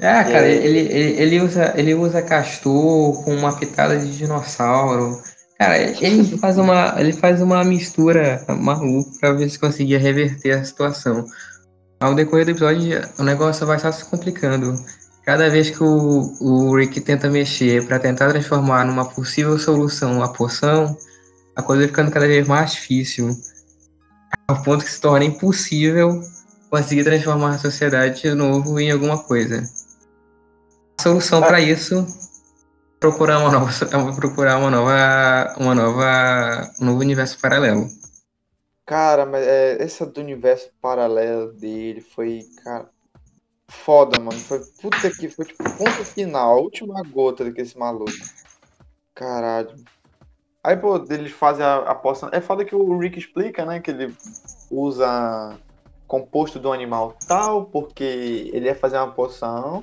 [0.00, 0.54] Ah, cara, É.
[0.54, 5.20] ele, ele, ele, usa, ele usa castor com uma pitada de dinossauro.
[5.58, 10.64] Cara, ele faz uma, ele faz uma mistura maluca pra ver se conseguia reverter a
[10.64, 11.26] situação.
[12.00, 14.74] Ao decorrer do episódio, o negócio vai só se complicando.
[15.24, 20.28] Cada vez que o, o Rick tenta mexer pra tentar transformar numa possível solução a
[20.28, 20.96] poção,
[21.56, 23.30] a coisa vai ficando cada vez mais difícil.
[24.46, 26.20] Ao ponto que se torna impossível
[26.72, 29.62] conseguir transformar a sociedade de novo em alguma coisa.
[30.98, 32.06] A solução para isso
[32.98, 33.70] procurar uma nova
[34.16, 37.86] procurar uma nova uma nova um novo universo paralelo.
[38.86, 42.88] Cara, mas é, essa do universo paralelo dele foi, cara,
[43.68, 44.40] foda, mano.
[44.40, 48.10] Foi puta que foi tipo ponto final, a última gota desse maluco.
[49.14, 49.74] Caralho.
[50.64, 52.30] Aí, pô, eles fazem a, a poção.
[52.32, 53.78] É foda que o Rick explica, né?
[53.78, 54.16] Que ele
[54.70, 55.58] usa
[56.12, 59.82] composto do animal tal, porque ele ia fazer uma poção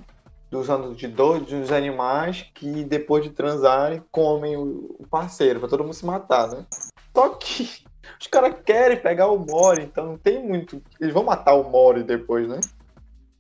[0.52, 5.96] usando de dois dos animais que depois de transarem comem o parceiro, pra todo mundo
[5.96, 6.68] se matar, né?
[7.16, 7.84] Só que
[8.22, 10.80] os caras querem pegar o Mori, então não tem muito.
[11.02, 12.60] Eles vão matar o Mori depois, né?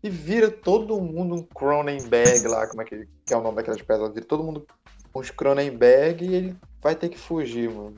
[0.01, 3.83] E vira todo mundo um Cronenberg lá, como é que, que é o nome daquelas
[3.83, 4.11] pedras?
[4.11, 4.65] Vira todo mundo
[5.13, 7.97] uns Cronenberg e ele vai ter que fugir, mano.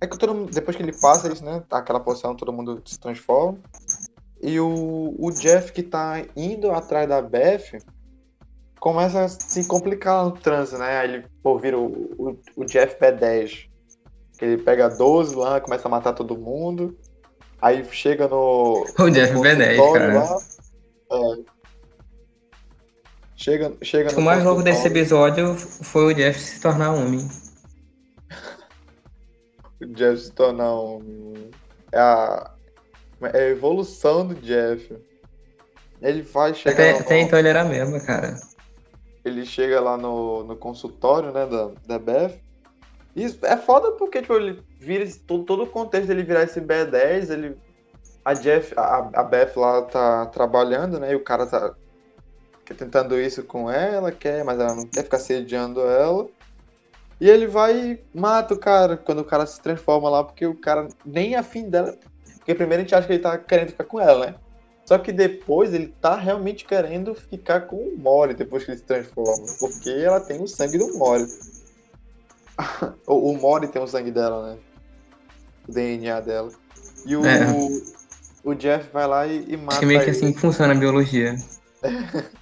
[0.00, 1.62] É que todo mundo, depois que ele passa isso, né?
[1.70, 3.58] Aquela poção, todo mundo se transforma.
[4.46, 7.82] E o, o Jeff que tá indo atrás da Beth
[8.78, 10.98] começa a se complicar no trânsito, né?
[10.98, 13.68] Aí ele, pô, vira o, o, o Jeff B10.
[14.38, 16.96] Que ele pega 12 lá, começa a matar todo mundo.
[17.60, 18.86] Aí chega no.
[18.96, 20.30] O Jeff no B10, consultório cara.
[20.30, 20.38] lá,
[21.10, 21.56] é.
[23.34, 27.28] Chega, chega no O mais louco desse episódio foi o Jeff se tornar homem.
[29.82, 31.50] O Jeff se tornar um.
[31.92, 32.55] É a,
[33.22, 34.96] é a evolução do Jeff.
[36.02, 36.74] Ele vai chegar.
[36.74, 38.38] Até, no- até então ele era mesmo, cara.
[39.24, 42.38] ele chega lá no, no consultório, né, da, da Beth.
[43.14, 47.30] Isso é foda porque, tipo, ele vira todo, todo o contexto dele virar esse B10,
[47.30, 47.56] ele.
[48.24, 51.12] A Jeff, a, a Beth lá tá trabalhando, né?
[51.12, 51.74] E o cara tá
[52.76, 56.26] tentando isso com ela, quer, mas ela não quer ficar sediando ela.
[57.20, 60.54] E ele vai e mata o cara quando o cara se transforma lá, porque o
[60.56, 61.96] cara nem afim dela.
[62.46, 64.34] Porque primeiro a gente acha que ele tá querendo ficar com ela, né?
[64.84, 68.84] Só que depois ele tá realmente querendo ficar com o Mori depois que ele se
[68.84, 69.44] transforma.
[69.58, 71.26] Porque ela tem o sangue do Mori.
[73.04, 74.58] o, o Mori tem o sangue dela, né?
[75.68, 76.52] O DNA dela.
[77.04, 77.46] E o, É.
[78.44, 80.16] o Jeff vai lá e, e mata Acho que meio que ele.
[80.16, 81.34] assim que funciona a biologia.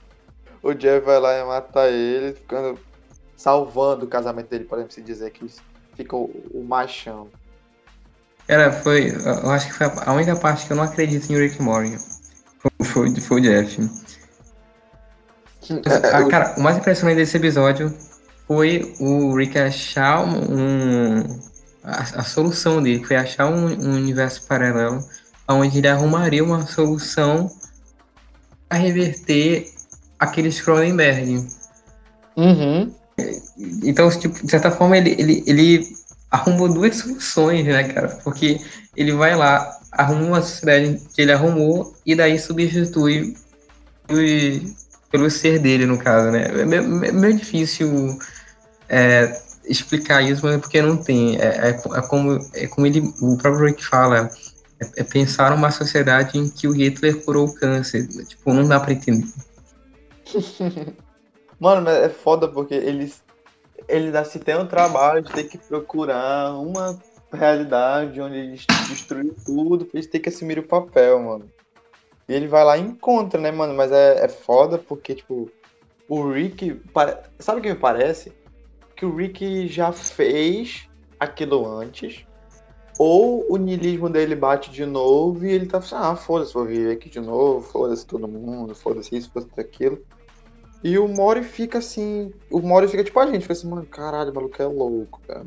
[0.63, 2.79] O Jeff vai lá e mata ele, ficando
[3.37, 5.47] salvando o casamento dele, podemos se dizer que
[5.95, 7.29] fica o, o machão.
[8.47, 9.11] Cara, foi.
[9.25, 11.99] Eu acho que foi a única parte que eu não acredito em Rick Morgan.
[12.59, 13.91] Foi, foi, foi o Jeff.
[15.71, 17.95] É, Ah, cara, o mais impressionante desse episódio
[18.47, 21.21] foi o Rick achar um.
[21.83, 25.03] a, a solução dele foi achar um, um universo paralelo
[25.49, 27.51] onde ele arrumaria uma solução
[28.69, 29.71] para reverter
[30.19, 31.47] aqueles Cronenberg.
[32.37, 32.93] Uhum.
[33.83, 35.97] Então, tipo, de certa forma, ele, ele, ele
[36.35, 38.09] arrumou duas soluções, né, cara?
[38.25, 38.61] Porque
[38.97, 43.37] ele vai lá, arruma uma sociedade que ele arrumou e daí substitui
[44.07, 44.21] pelo,
[45.11, 46.47] pelo ser dele, no caso, né?
[46.47, 48.19] É meio, difícil
[48.89, 51.37] é, explicar isso, mas é porque não tem.
[51.37, 54.29] É, é, é como, é como ele, o próprio Rick fala,
[54.81, 58.09] é, é pensar numa sociedade em que o Hitler curou o câncer.
[58.27, 59.29] Tipo, não dá pra entender.
[61.61, 63.23] Mano, mas é foda porque eles,
[63.89, 66.99] eles ainda se tem o trabalho de ter que procurar uma
[67.33, 71.51] realidade onde eles destruem tudo pra eles terem que assumir o papel, mano.
[72.29, 73.75] E ele vai lá e encontra, né, mano?
[73.75, 75.51] Mas é, é foda porque, tipo,
[76.09, 76.75] o Rick.
[76.93, 78.33] pare- Sabe o que me parece?
[78.97, 80.89] Que que o Rick já fez
[81.21, 82.25] aquilo antes,
[82.99, 86.93] ou o niilismo dele bate de novo e ele tá assim, ah, foda-se, vou viver
[86.93, 90.03] aqui de novo, foda-se todo mundo, foda-se isso, foda-se aquilo.
[90.85, 94.31] E o Mori fica assim, o Mori fica tipo a gente, fica assim, mano, caralho,
[94.31, 95.47] o maluco é louco, cara.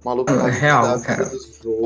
[0.00, 1.28] O maluco É tá real, cara.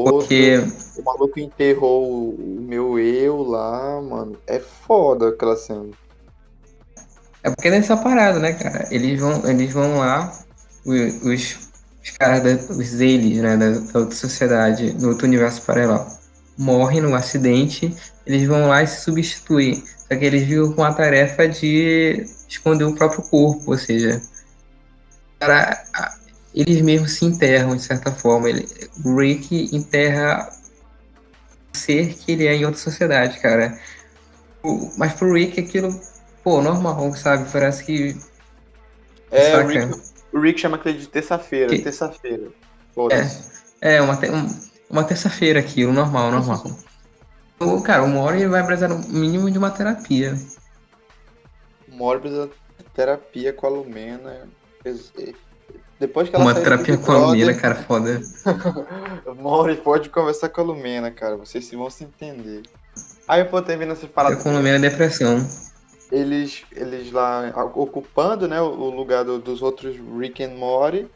[0.05, 0.59] Porque
[0.99, 4.37] O maluco enterrou o meu eu lá, mano.
[4.47, 5.89] É foda aquela cena.
[7.43, 8.87] É porque nessa parada, né, cara?
[8.91, 10.31] Eles vão, eles vão lá,
[10.85, 11.71] os, os,
[12.03, 16.07] os caras, da, os eles, né, da, da outra sociedade, do outro universo paralelo,
[16.57, 17.95] morrem num acidente,
[18.27, 19.83] eles vão lá e se substituem.
[19.99, 24.23] Só que eles ficam com a tarefa de esconder o próprio corpo, ou seja,
[25.39, 26.15] cara, a-
[26.55, 28.49] eles mesmos se enterram, de certa forma.
[28.49, 28.67] Ele,
[29.05, 30.49] o Rick enterra
[31.75, 33.79] o ser que ele é em outra sociedade, cara.
[34.63, 36.01] O- mas pro Rick aquilo,
[36.43, 37.51] pô, normal, sabe?
[37.53, 38.17] Parece que
[39.31, 39.67] É, o.
[39.67, 40.01] Rick,
[40.33, 41.69] o Rick chama aquele de terça-feira.
[41.83, 42.49] Terça-feira.
[42.95, 43.51] Foda-se.
[43.81, 46.65] É, uma, um- uma terça-feira aquilo, normal, normal.
[47.59, 50.37] O, cara, uma hora ele vai precisar no mínimo de uma terapia.
[51.89, 52.51] Morbius
[52.95, 54.49] terapia com a Lumena.
[55.99, 58.21] Depois que ela Uma terapia com a Lumena, cara, foda.
[59.41, 61.37] Mori pode conversar com a Lumena, cara.
[61.37, 62.63] Vocês vão se entender.
[63.27, 64.43] Aí, pô, termina essas Eu paradas.
[64.43, 65.47] com a Lumena é depressão.
[66.13, 71.07] eles, eles lá ocupando né, o o lugar do- dos outros Rick and Morty.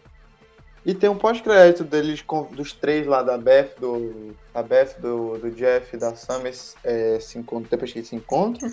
[0.84, 5.38] E tem um pós-crédito deles, com, dos três lá, da Beth, do, da Beth, do,
[5.38, 8.68] do Jeff e da Summer, é, se encontram, depois que eles se encontram.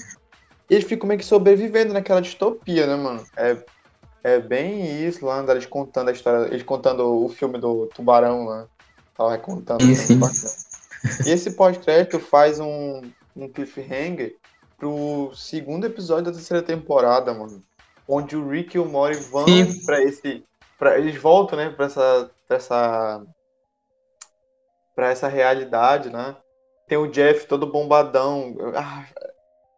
[0.70, 3.24] E eles ficam meio que sobrevivendo naquela distopia, né, mano?
[3.36, 3.58] É,
[4.24, 8.68] é bem isso lá, eles contando a história, eles contando o filme do Tubarão lá.
[9.16, 9.84] Tava contando.
[9.84, 9.94] Né.
[11.26, 13.02] E esse pós-crédito faz um,
[13.36, 14.36] um cliffhanger
[14.78, 17.64] pro segundo episódio da terceira temporada, mano.
[18.08, 19.46] Onde o Rick e o Mori vão
[19.86, 20.44] pra esse.
[20.78, 22.30] Pra, eles voltam, né, pra essa.
[22.48, 23.26] Pra essa.
[24.96, 26.36] Pra essa realidade, né?
[26.88, 28.56] Tem o Jeff todo bombadão.
[28.76, 29.06] Ah,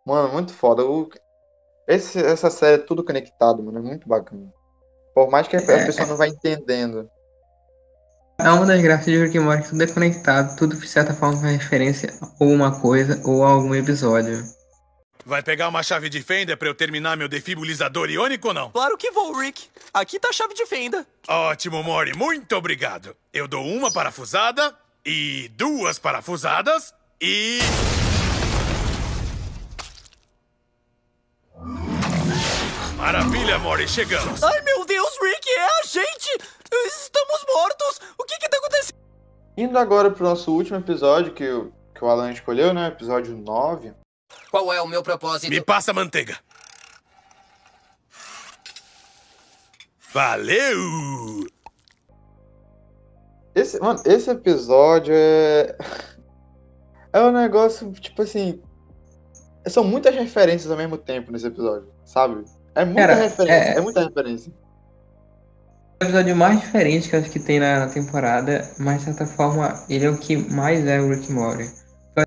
[0.05, 0.85] mano, muito foda.
[0.85, 1.09] O,
[1.87, 3.79] esse, essa série é tudo conectado, mano.
[3.79, 4.51] É muito bacana.
[5.13, 5.85] Por mais que a, É.
[5.85, 7.09] pessoa não vá entendendo.
[8.39, 11.41] É uma das graças de Rick and Morty, tudo é conectado, tudo de certa forma
[11.41, 14.41] faz referência a uma coisa ou a algum episódio.
[15.29, 18.71] Vai pegar uma chave de fenda pra eu terminar meu defibrilizador iônico ou não?
[18.71, 19.67] Claro que vou, Rick.
[19.93, 21.05] Aqui tá a chave de fenda.
[21.27, 23.15] Ótimo, Mori, muito obrigado.
[23.31, 24.75] Eu dou uma parafusada
[25.05, 27.59] e duas parafusadas e.
[32.97, 34.43] Maravilha, Mori, chegamos.
[34.43, 36.37] Ai, meu Deus, Rick, é a gente!
[36.87, 38.01] Estamos mortos!
[38.17, 38.97] O que que tá acontecendo?
[39.57, 42.87] Indo agora pro nosso último episódio, que, o- que o Alan escolheu, né?
[42.87, 43.93] Episódio 9.
[44.51, 45.49] Qual é o meu propósito?
[45.49, 46.37] Me passa a manteiga.
[50.11, 51.47] Valeu!
[53.53, 55.75] Esse, mano, esse episódio é.
[57.11, 58.61] É um negócio, tipo assim.
[59.67, 62.45] São muitas referências ao mesmo tempo nesse episódio, sabe?
[62.75, 63.81] É muita Cara, referência, é- é...
[63.81, 64.53] muita referência.
[65.99, 69.25] O episódio mais diferente que eu acho que tem na, na temporada, mas de certa
[69.25, 71.67] forma ele é o que mais é o Rick Morty.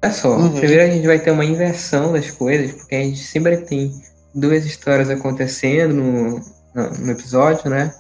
[0.03, 0.59] Olha só, Uhum.
[0.59, 3.93] primeiro a gente vai ter uma inversão das coisas, porque a gente sempre tem
[4.35, 6.41] duas histórias acontecendo no,
[6.75, 7.93] no, no episódio, né?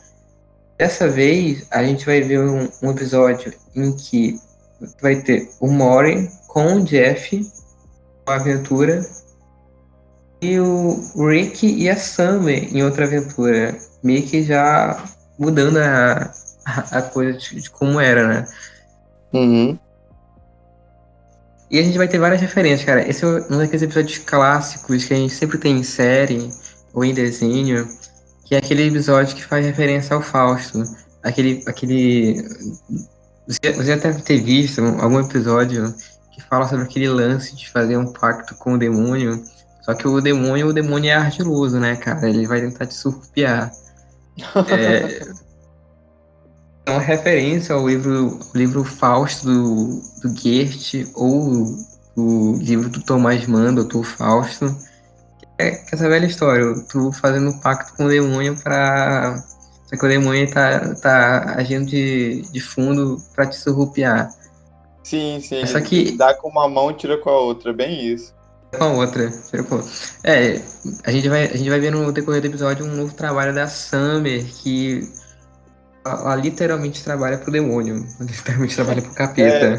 [0.79, 4.41] Dessa vez a gente vai ver um, um episódio em que
[5.01, 7.47] vai ter o Mori com o Jeff,
[8.27, 9.05] uma aventura,
[10.41, 15.05] e o Rick e a Summer em outra aventura, meio que já
[15.39, 16.33] mudando a,
[16.67, 18.49] a, a coisa de, de como era, né?
[19.33, 19.79] Uhum.
[21.73, 23.09] E a gente vai ter várias referências, cara.
[23.09, 26.51] Esse é um daqueles episódios clássicos que a gente sempre tem em série
[26.93, 27.89] ou em desenho,
[28.45, 30.83] que é aquele episódio que faz referência ao Fausto.
[31.23, 31.65] Aquele.
[31.67, 32.43] aquele...
[33.49, 35.95] Você, você deve ter visto algum episódio
[36.31, 39.43] que fala sobre aquele lance de fazer um pacto com o demônio.
[39.81, 42.29] Só que o demônio, o demônio é ardiloso, né, cara?
[42.29, 43.73] Ele vai tentar te surrupiar.
[44.69, 45.42] É
[46.89, 51.77] uma referência ao livro, livro Fausto do, do Goethe ou
[52.17, 54.75] o livro do Tomás Mann, Doutor Fausto.
[55.59, 59.43] É que essa velha história, tu fazendo um pacto com o demônio pra.
[59.87, 64.31] Só que o demônio tá, tá agindo de, de fundo pra te surrupiar.
[65.05, 65.65] Sim, sim.
[65.67, 68.33] Só que- Dá com uma mão e tira com a outra, é bem isso.
[68.77, 69.31] com a outra.
[69.51, 69.93] tira com a outra.
[70.25, 70.61] É,
[71.05, 73.69] a gente, vai, a gente vai ver no decorrer do episódio um novo trabalho da
[73.69, 75.07] Summer, que
[76.05, 78.07] ela, ela literalmente trabalha pro demônio.
[78.21, 79.77] Literalmente trabalha pro capeta.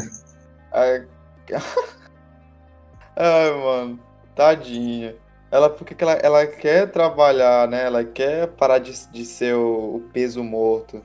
[0.72, 1.06] Ai,
[3.16, 3.98] Ai, mano,
[4.34, 5.14] tadinha.
[5.50, 7.84] Ela, porque que ela, ela quer trabalhar, né?
[7.84, 11.02] Ela quer parar de, de ser o, o peso morto.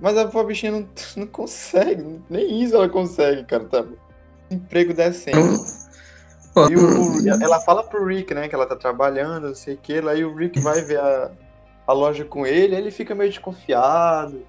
[0.00, 2.20] Mas a pobre bichinha não, não consegue.
[2.30, 3.64] Nem isso ela consegue, cara.
[3.66, 3.84] Tá?
[4.50, 5.60] Emprego decente.
[6.64, 6.82] E o,
[7.16, 10.24] o- ela fala pro Rick, né, que ela tá trabalhando, não sei o que, aí
[10.24, 11.30] o Rick vai ver a,
[11.86, 14.46] a loja com ele, aí ele fica meio desconfiado.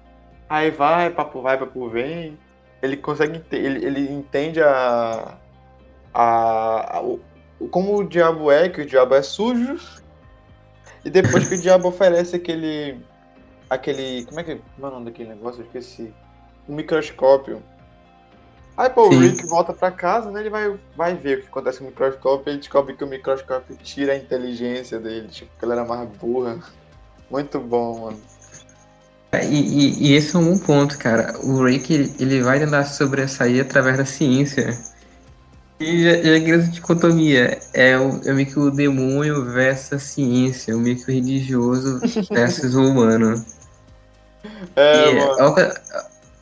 [0.48, 2.38] Aí vai, papo vai, papo vem.
[2.82, 5.38] Ele consegue, ele, ele entende a,
[6.12, 7.20] a, a- o,
[7.70, 9.78] como o diabo é, que o diabo é sujo.
[11.04, 13.00] E depois que o diabo oferece aquele,
[13.68, 15.60] aquele, como é que, como é o nome daquele negócio?
[15.62, 16.12] Eu esqueci.
[16.68, 17.62] Um microscópio.
[18.76, 19.18] Aí, pô, o.
[19.18, 20.40] Rick volta pra casa, né?
[20.40, 22.50] Ele vai, vai ver o que acontece com o microscópio.
[22.50, 25.28] Ele descobre que o microscópio tira a inteligência dele.
[25.28, 26.58] Tipo, que ela era mais burra.
[27.30, 28.20] Muito bom, mano.
[29.42, 31.34] E, e- e esse é um bom ponto, cara.
[31.42, 34.78] O Rick, ele, ele vai tentar sobressair através da ciência.
[35.80, 39.98] E já, já que essa dicotomia é, o, é meio que o demônio versus a
[39.98, 43.44] ciência, o meio que o religioso versus o humano.
[44.76, 45.38] É, E mano.
[45.38, 45.80] é, uma, coisa-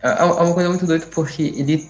[0.03, 1.89] é- é uma coisa muito doida porque ele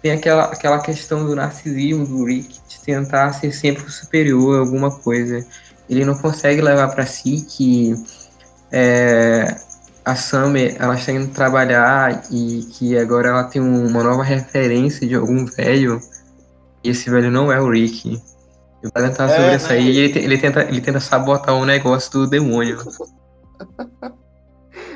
[0.00, 4.90] tem aquela, aquela questão do narcisismo do Rick de tentar ser sempre superior a alguma
[4.90, 5.44] coisa.
[5.90, 7.94] Ele não consegue levar pra si que
[8.72, 9.54] é,
[10.04, 15.06] a Summer ela está indo trabalhar e que agora ela tem um- uma nova referência
[15.06, 15.98] de algum velho
[16.82, 18.20] e esse velho não é o Rick.
[18.82, 19.90] E pra tentar É, sobressair, né?
[19.90, 22.76] ele, te- ele tenta, ele tenta sabotar o negócio do demônio.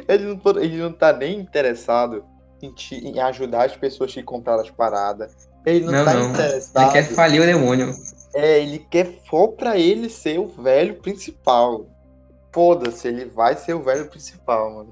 [0.08, 2.24] Ele não, ele não tá nem interessado
[2.62, 5.30] em, te- em ajudar as pessoas que compraram as paradas.
[5.66, 6.30] Ele não, Não, tá não.
[6.30, 6.82] interessado.
[6.84, 7.94] Ele quer falir o demônio.
[8.34, 11.86] É, ele quer for pra ele ser o velho principal.
[12.58, 14.90] Foda-se, ele vai ser o velho principal, mano.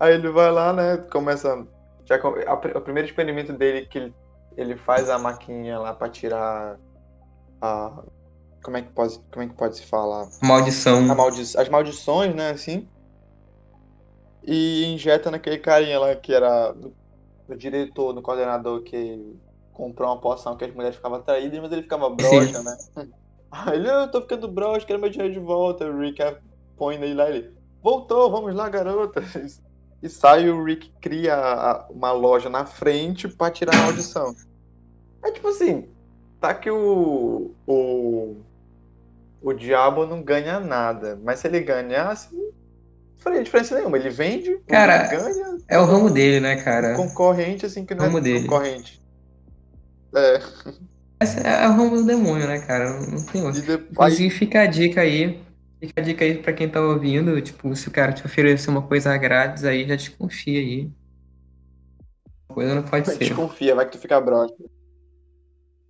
[0.00, 0.96] Aí ele vai lá, né?
[1.12, 1.66] Começa.
[2.06, 4.14] Já, a, o primeiro experimento dele que ele,
[4.56, 6.78] ele faz a maquininha lá pra tirar
[7.60, 8.02] a.
[8.62, 10.26] Como é que pode, como é que pode se falar?
[10.42, 11.02] Maldição.
[11.02, 12.88] Maldi as maldições, né, assim.
[14.42, 16.74] E injeta naquele carinha lá que era
[17.46, 19.36] no diretor, no coordenador que
[19.74, 22.78] comprou uma poção que as mulheres ficavam atraídas, mas ele ficava broxa, né?
[23.52, 25.84] Aí ele, eu tô ficando broxa, quero meu dinheiro de volta.
[25.84, 26.22] O Rick
[26.80, 27.50] põe nele lá ele,
[27.82, 29.22] voltou, vamos lá, garota.
[30.02, 34.34] E sai o Rick cria uma loja na frente pra tirar a maldição.
[35.22, 35.84] É tipo assim,
[36.40, 38.36] tá que o, o
[39.42, 41.20] o diabo não ganha nada.
[41.22, 42.50] Mas se ele ganhasse, não
[43.18, 43.98] faria diferença nenhuma.
[43.98, 46.94] Ele vende, Cara, ganha, É o ramo dele, né, cara?
[46.94, 48.40] concorrente, assim, que não Vamos é dele.
[48.48, 49.02] concorrente.
[50.14, 50.40] É,
[51.20, 52.98] Essa é o ramo do demônio, né, cara?
[53.00, 53.60] Não tem outro.
[53.60, 53.90] depois.
[54.14, 55.42] Inclusive, fica a dica aí.
[55.80, 57.40] Fica a dica aí pra quem tá ouvindo.
[57.40, 60.90] Tipo, se o cara te oferecer uma coisa grátis aí, já desconfia aí.
[62.48, 63.18] A coisa não pode ser.
[63.18, 64.54] Desconfia, vai que tu fica broxa.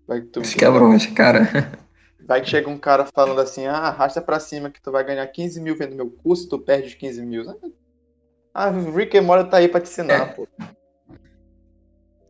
[0.06, 0.44] Vai que tu.
[0.44, 1.40] Fica broxa, cara.
[2.22, 5.26] Vai que chega um cara falando assim, ah, arrasta pra cima que tu vai ganhar
[5.26, 7.42] 15 mil vendo meu curso, tu perde os 15 mil.
[8.54, 10.26] Ah, o Rick and Morty tá aí pra te ensinar, É.
[10.26, 10.46] pô.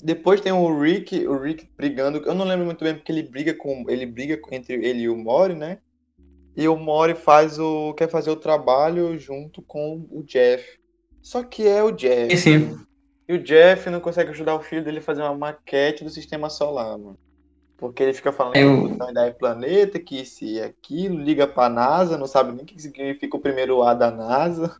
[0.03, 2.19] Depois tem o Rick, o Rick brigando.
[2.25, 3.85] Eu não lembro muito bem porque ele briga com.
[3.89, 5.79] Ele briga entre ele e o Mori, né?
[6.57, 7.95] E o Mori faz o.
[7.95, 10.79] quer fazer o trabalho junto com o Jeff.
[11.23, 12.37] Só que é o E Jeff.
[12.37, 12.77] sim,
[13.29, 16.51] E o Jeff não consegue ajudar o filho dele a fazer uma maquete do sistema
[16.51, 17.19] solar, mano.
[17.77, 22.19] Porque ele fica falando Eu- que é planeta, que isso e aquilo, liga pra NASA,
[22.19, 24.77] não sabe nem o que significa o primeiro A da NASA.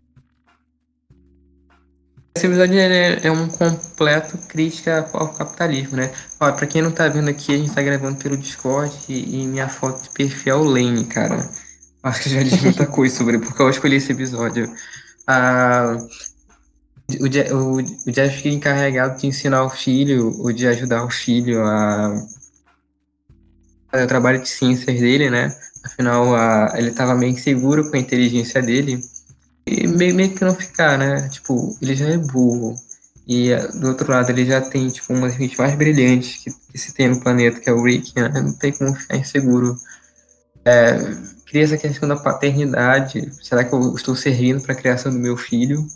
[2.35, 6.13] Esse episódio ele é, é um completo crítica ao capitalismo, né?
[6.41, 9.47] Ó, pra quem não tá vendo aqui, a gente tá gravando pelo Discord e, e
[9.47, 11.51] minha foto de perfil é o Lane, cara.
[12.03, 14.73] Acho que já diz muita coisa sobre porque eu escolhi esse episódio.
[15.27, 15.97] Ah,
[17.21, 21.11] o, Je- o, o Jeff fica encarregado de ensinar o filho, ou de ajudar o
[21.11, 22.15] filho a
[23.91, 25.55] fazer o trabalho de ciências dele, né?
[25.85, 29.01] Afinal, a, ele estava meio inseguro com a inteligência dele.
[29.89, 31.29] Meio, meio que não ficar, né?
[31.29, 32.75] Tipo, ele já é burro.
[33.27, 36.79] E ah, do outro lado, ele já tem, tipo, uma das mais brilhantes que, que
[36.79, 38.29] se tem no planeta, que é o Rick, né?
[38.29, 39.77] Não tem como ficar inseguro.
[40.65, 40.99] É,
[41.47, 43.31] cria essa questão da paternidade.
[43.43, 45.87] Será que eu estou servindo para a criação do meu filho?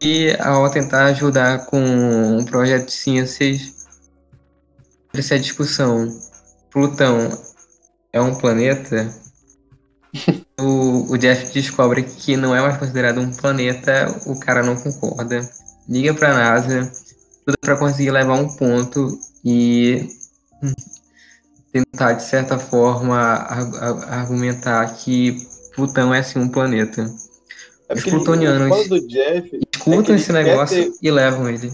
[0.00, 3.74] E ao tentar ajudar com um projeto de ciências,
[5.12, 6.08] essa discussão.
[6.70, 7.30] Plutão
[8.12, 9.12] é um planeta?
[10.60, 15.40] o, o Jeff descobre que não é mais considerado um planeta, o cara não concorda.
[15.88, 16.90] Liga pra NASA,
[17.44, 20.08] tudo para conseguir levar um ponto e
[20.62, 20.72] hum,
[21.72, 25.36] tentar, de certa forma, ar- ar- argumentar que
[25.74, 27.04] Plutão é sim um planeta.
[27.88, 31.70] É Os plutonianos- Jeff Escutam ele esse negócio ter- e levam ele.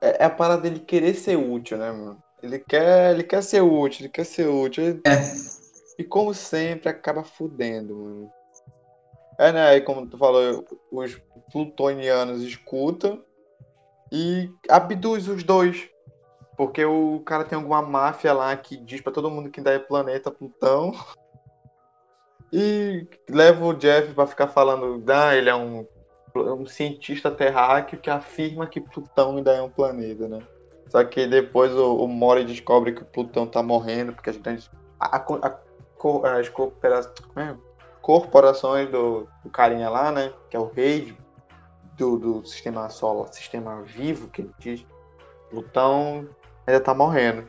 [0.00, 2.16] é, é a parada dele querer ser útil, né, mano?
[2.42, 4.84] Ele quer, ele quer ser útil, ele quer ser útil.
[4.84, 5.59] Ele- É.
[6.00, 8.32] E como sempre, acaba fudendo, mano.
[9.36, 9.68] É, né?
[9.68, 11.20] Aí, como tu falou, os
[11.52, 13.22] plutonianos escutam
[14.10, 15.90] e abduz os dois.
[16.56, 19.78] Porque o cara tem alguma máfia lá que diz pra todo mundo que ainda é
[19.78, 20.92] planeta Plutão.
[22.52, 25.86] E leva o Jeff pra ficar falando, ah, ele é um,
[26.34, 30.40] um cientista terráqueo que afirma que Plutão ainda é um planeta, né?
[30.88, 34.68] Só que depois o, o Mori descobre que Plutão tá morrendo, porque as grandes.
[34.98, 35.60] A, a,
[36.24, 36.48] as
[37.36, 37.54] é?
[38.00, 40.32] corporações do, do carinha lá, né?
[40.48, 41.16] Que é o rei
[41.96, 44.86] do, do sistema solar, sistema vivo, que ele diz.
[45.50, 46.28] Plutão
[46.66, 47.44] ainda tá morrendo.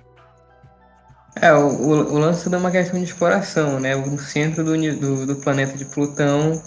[1.41, 3.95] É, o, o, lance é uma questão de exploração, né?
[3.95, 6.61] O centro do, do, do planeta de Plutão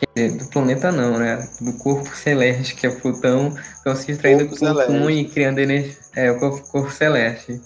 [0.00, 1.46] Quer dizer, do planeta não, né?
[1.60, 5.96] Do corpo celeste, que é Plutão, estão se extraindo plutônio e criando energia.
[6.16, 7.60] É, o corpo, corpo celeste.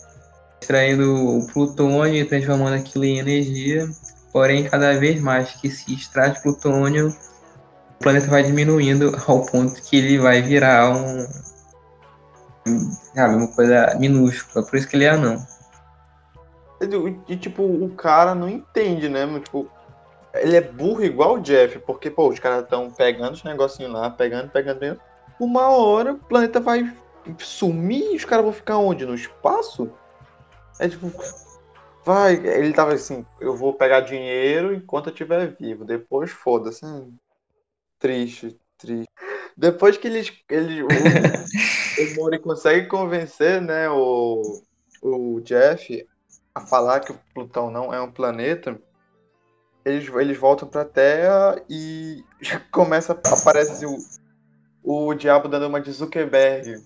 [0.64, 3.86] Extraindo o plutônio e transformando aquilo em energia.
[4.32, 9.98] Porém, cada vez mais que se extrai plutônio, o planeta vai diminuindo ao ponto que
[9.98, 11.26] ele vai virar um.
[13.14, 14.64] Sabe, uma coisa minúscula.
[14.64, 15.46] Por isso que ele é anão.
[17.28, 19.26] E, tipo, o cara não entende, né?
[19.40, 19.70] Tipo,
[20.32, 24.08] ele é burro igual o Jeff, porque, pô, os caras estão pegando os negocinhos lá,
[24.08, 25.00] pegando, pegando, pegando.
[25.38, 26.90] Uma hora o planeta vai
[27.38, 29.04] sumir e os caras vão ficar onde?
[29.04, 29.92] No espaço?
[30.78, 31.10] É tipo.
[32.04, 35.84] Vai, ele tava assim, eu vou pegar dinheiro enquanto eu estiver vivo.
[35.84, 36.84] Depois foda-se.
[37.98, 39.08] Triste, triste.
[39.56, 40.32] Depois que eles.
[40.48, 44.62] Ele, o, o Mori consegue convencer, né, o,
[45.02, 46.06] o Jeff
[46.54, 48.78] a falar que o Plutão não é um planeta
[49.84, 52.24] eles, eles voltam pra Terra e
[52.72, 53.98] começa, aparece o,
[54.82, 56.82] o diabo dando uma de Zuckerberg,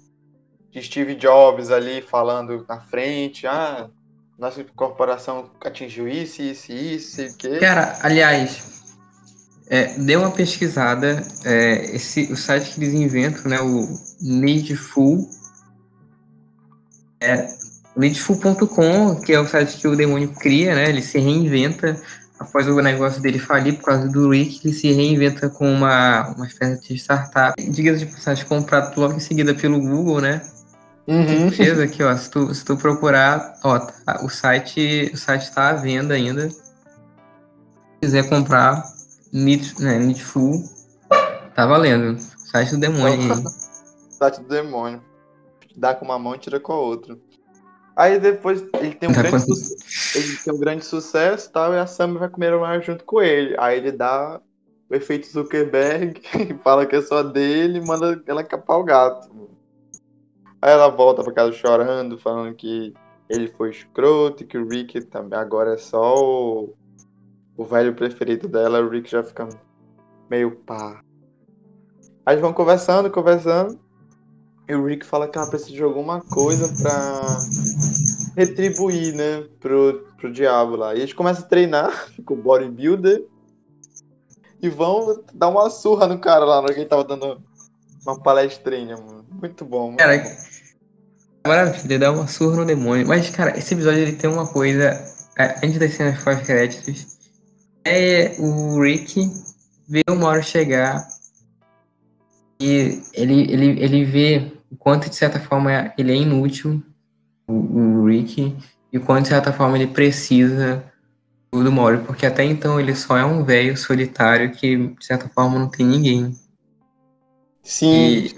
[0.70, 3.88] de Steve Jobs ali falando na frente, ah,
[4.38, 7.58] nossa corporação atingiu isso, isso, isso, o quê?
[7.58, 8.84] Cara, aliás,
[9.68, 13.88] é, uma pesquisada, é, esse, o site que eles inventam, né, o
[14.20, 15.28] Needful,
[17.20, 17.48] é,
[17.96, 22.00] needful.com, que é o site que o demônio cria, né, ele se reinventa
[22.38, 26.46] após o negócio dele falir por causa do Rick, ele se reinventa com uma, uma
[26.46, 27.60] espécie de startup.
[27.60, 30.40] Diga-se de passagem, comprado logo em seguida pelo Google, né?
[31.08, 31.50] Uhum.
[31.50, 32.14] Fez aqui, ó.
[32.14, 36.50] Se tu, se tu procurar, ó, tá, o site o site está à venda ainda.
[36.50, 36.58] Se
[38.02, 38.84] quiser comprar,
[39.32, 40.62] Need, né, Needful,
[41.54, 42.20] tá valendo.
[42.20, 43.44] Site do demônio aí.
[44.12, 45.02] site do demônio.
[45.74, 47.16] Dá com uma mão e tira com a outra.
[47.96, 49.44] Aí depois ele tem um, tá grande,
[50.14, 53.56] ele tem um grande sucesso tal, e a Sam vai comer mais junto com ele.
[53.58, 54.40] Aí ele dá
[54.90, 56.20] o efeito Zuckerberg,
[56.62, 59.28] fala que é só dele e manda ela capar o gato.
[60.60, 62.92] Aí ela volta pra casa chorando, falando que
[63.28, 66.74] ele foi escroto e que o Rick também agora é só o,
[67.56, 68.80] o velho preferido dela.
[68.80, 69.48] O Rick já fica
[70.28, 71.02] meio pá.
[72.24, 73.78] Aí vão conversando, conversando.
[74.68, 77.38] E o Rick fala que ela precisa de alguma coisa pra
[78.36, 80.94] retribuir, né, pro, pro diabo lá.
[80.94, 83.24] E eles começam a treinar com o bodybuilder
[84.60, 87.42] e vão dar uma surra no cara lá, hora que ele tava dando
[88.04, 89.24] uma palestrinha, mano.
[89.30, 89.98] Muito bom, mano.
[89.98, 90.18] Cara,
[91.46, 93.06] maravilha, dá uma surra no demônio.
[93.06, 94.92] Mas, cara, esse episódio ele tem uma coisa,
[95.62, 97.18] antes das cenas pós-créditos,
[97.84, 99.30] é o Rick
[99.88, 101.08] ver o Mauro chegar
[102.60, 106.82] e ele, ele, ele vê o quanto, de certa forma, ele é inútil,
[107.46, 108.56] o, o Rick,
[108.92, 110.84] e o quanto, de certa forma, ele precisa
[111.50, 115.58] do Mori, porque até então ele só é um velho solitário que, de certa forma,
[115.58, 116.34] não tem ninguém.
[117.62, 118.30] Sim.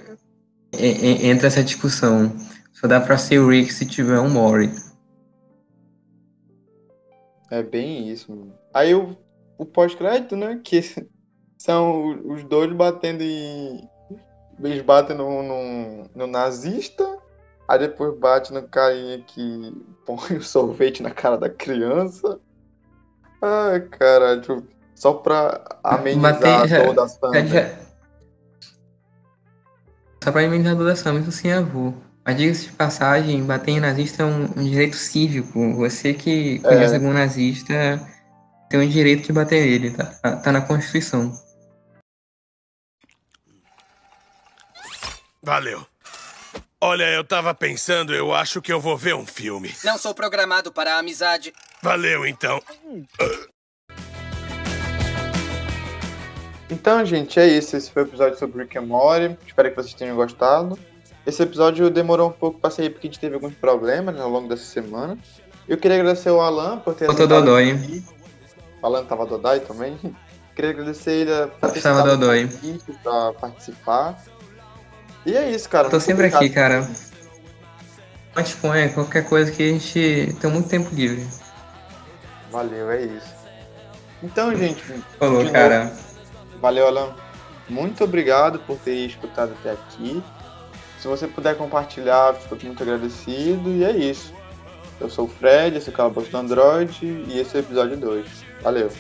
[0.72, 2.32] E, entra essa discussão.
[2.80, 4.72] Só dá pra ser o Rick se tiver um Mori.
[7.50, 8.54] É bem isso, mano.
[8.72, 9.14] Aí o,
[9.58, 10.58] o pós-crédito, né?
[10.64, 10.80] Que
[11.58, 13.86] são os dois batendo em,
[14.62, 17.18] eles batem no, no, no, nazista,
[17.68, 19.74] aí depois bate no carinha que
[20.06, 22.40] põe o sorvete na cara da criança.
[23.42, 27.46] Ai, caralho, só pra amenizar Bater, toda a samba.
[27.46, 27.78] Já...
[30.24, 31.92] Só pra amenizar toda a samba, isso sim é avô.
[32.24, 35.74] Mas diga-se de passagem, bater em nazista é um, um direito cívico.
[35.76, 36.96] Você que conhece é.
[36.96, 38.00] algum nazista
[38.68, 41.32] tem o direito de bater nele, tá, tá na Constituição.
[45.42, 45.84] Valeu.
[46.82, 49.74] Olha, eu tava pensando, eu acho que eu vou ver um filme.
[49.84, 51.52] Não sou programado para a amizade.
[51.82, 52.62] Valeu, então.
[56.70, 57.76] Então, gente, é isso.
[57.76, 59.36] Esse foi o episódio sobre Rick and Morty.
[59.46, 60.78] Espero que vocês tenham gostado.
[61.26, 64.48] Esse episódio demorou um pouco para sair porque a gente teve alguns problemas ao longo
[64.48, 65.18] dessa semana.
[65.68, 68.02] Eu queria agradecer o Alan por ter aceitado dodói.
[68.82, 69.98] O Alan tava dodói também.
[70.54, 72.50] Queria agradecer ele por ter aceitado dodói.
[73.02, 74.22] pra participar.
[75.24, 75.86] E é isso, cara.
[75.86, 76.88] Eu tô Muito sempre aqui, cara.
[78.34, 81.26] Não disponha qualquer coisa que a gente tem muito tempo livre.
[82.50, 83.34] Valeu, é isso.
[84.22, 84.82] Então, gente,
[85.18, 85.92] Falou, cara.
[86.60, 87.14] Valeu, Alan.
[87.68, 90.22] Muito obrigado por ter escutado até aqui.
[91.00, 93.70] Se você puder compartilhar, fico muito agradecido.
[93.70, 94.34] E é isso.
[95.00, 97.96] Eu sou o Fred, esse é o Calabouço do Android e esse é o episódio
[97.96, 98.26] 2.
[98.60, 98.90] Valeu.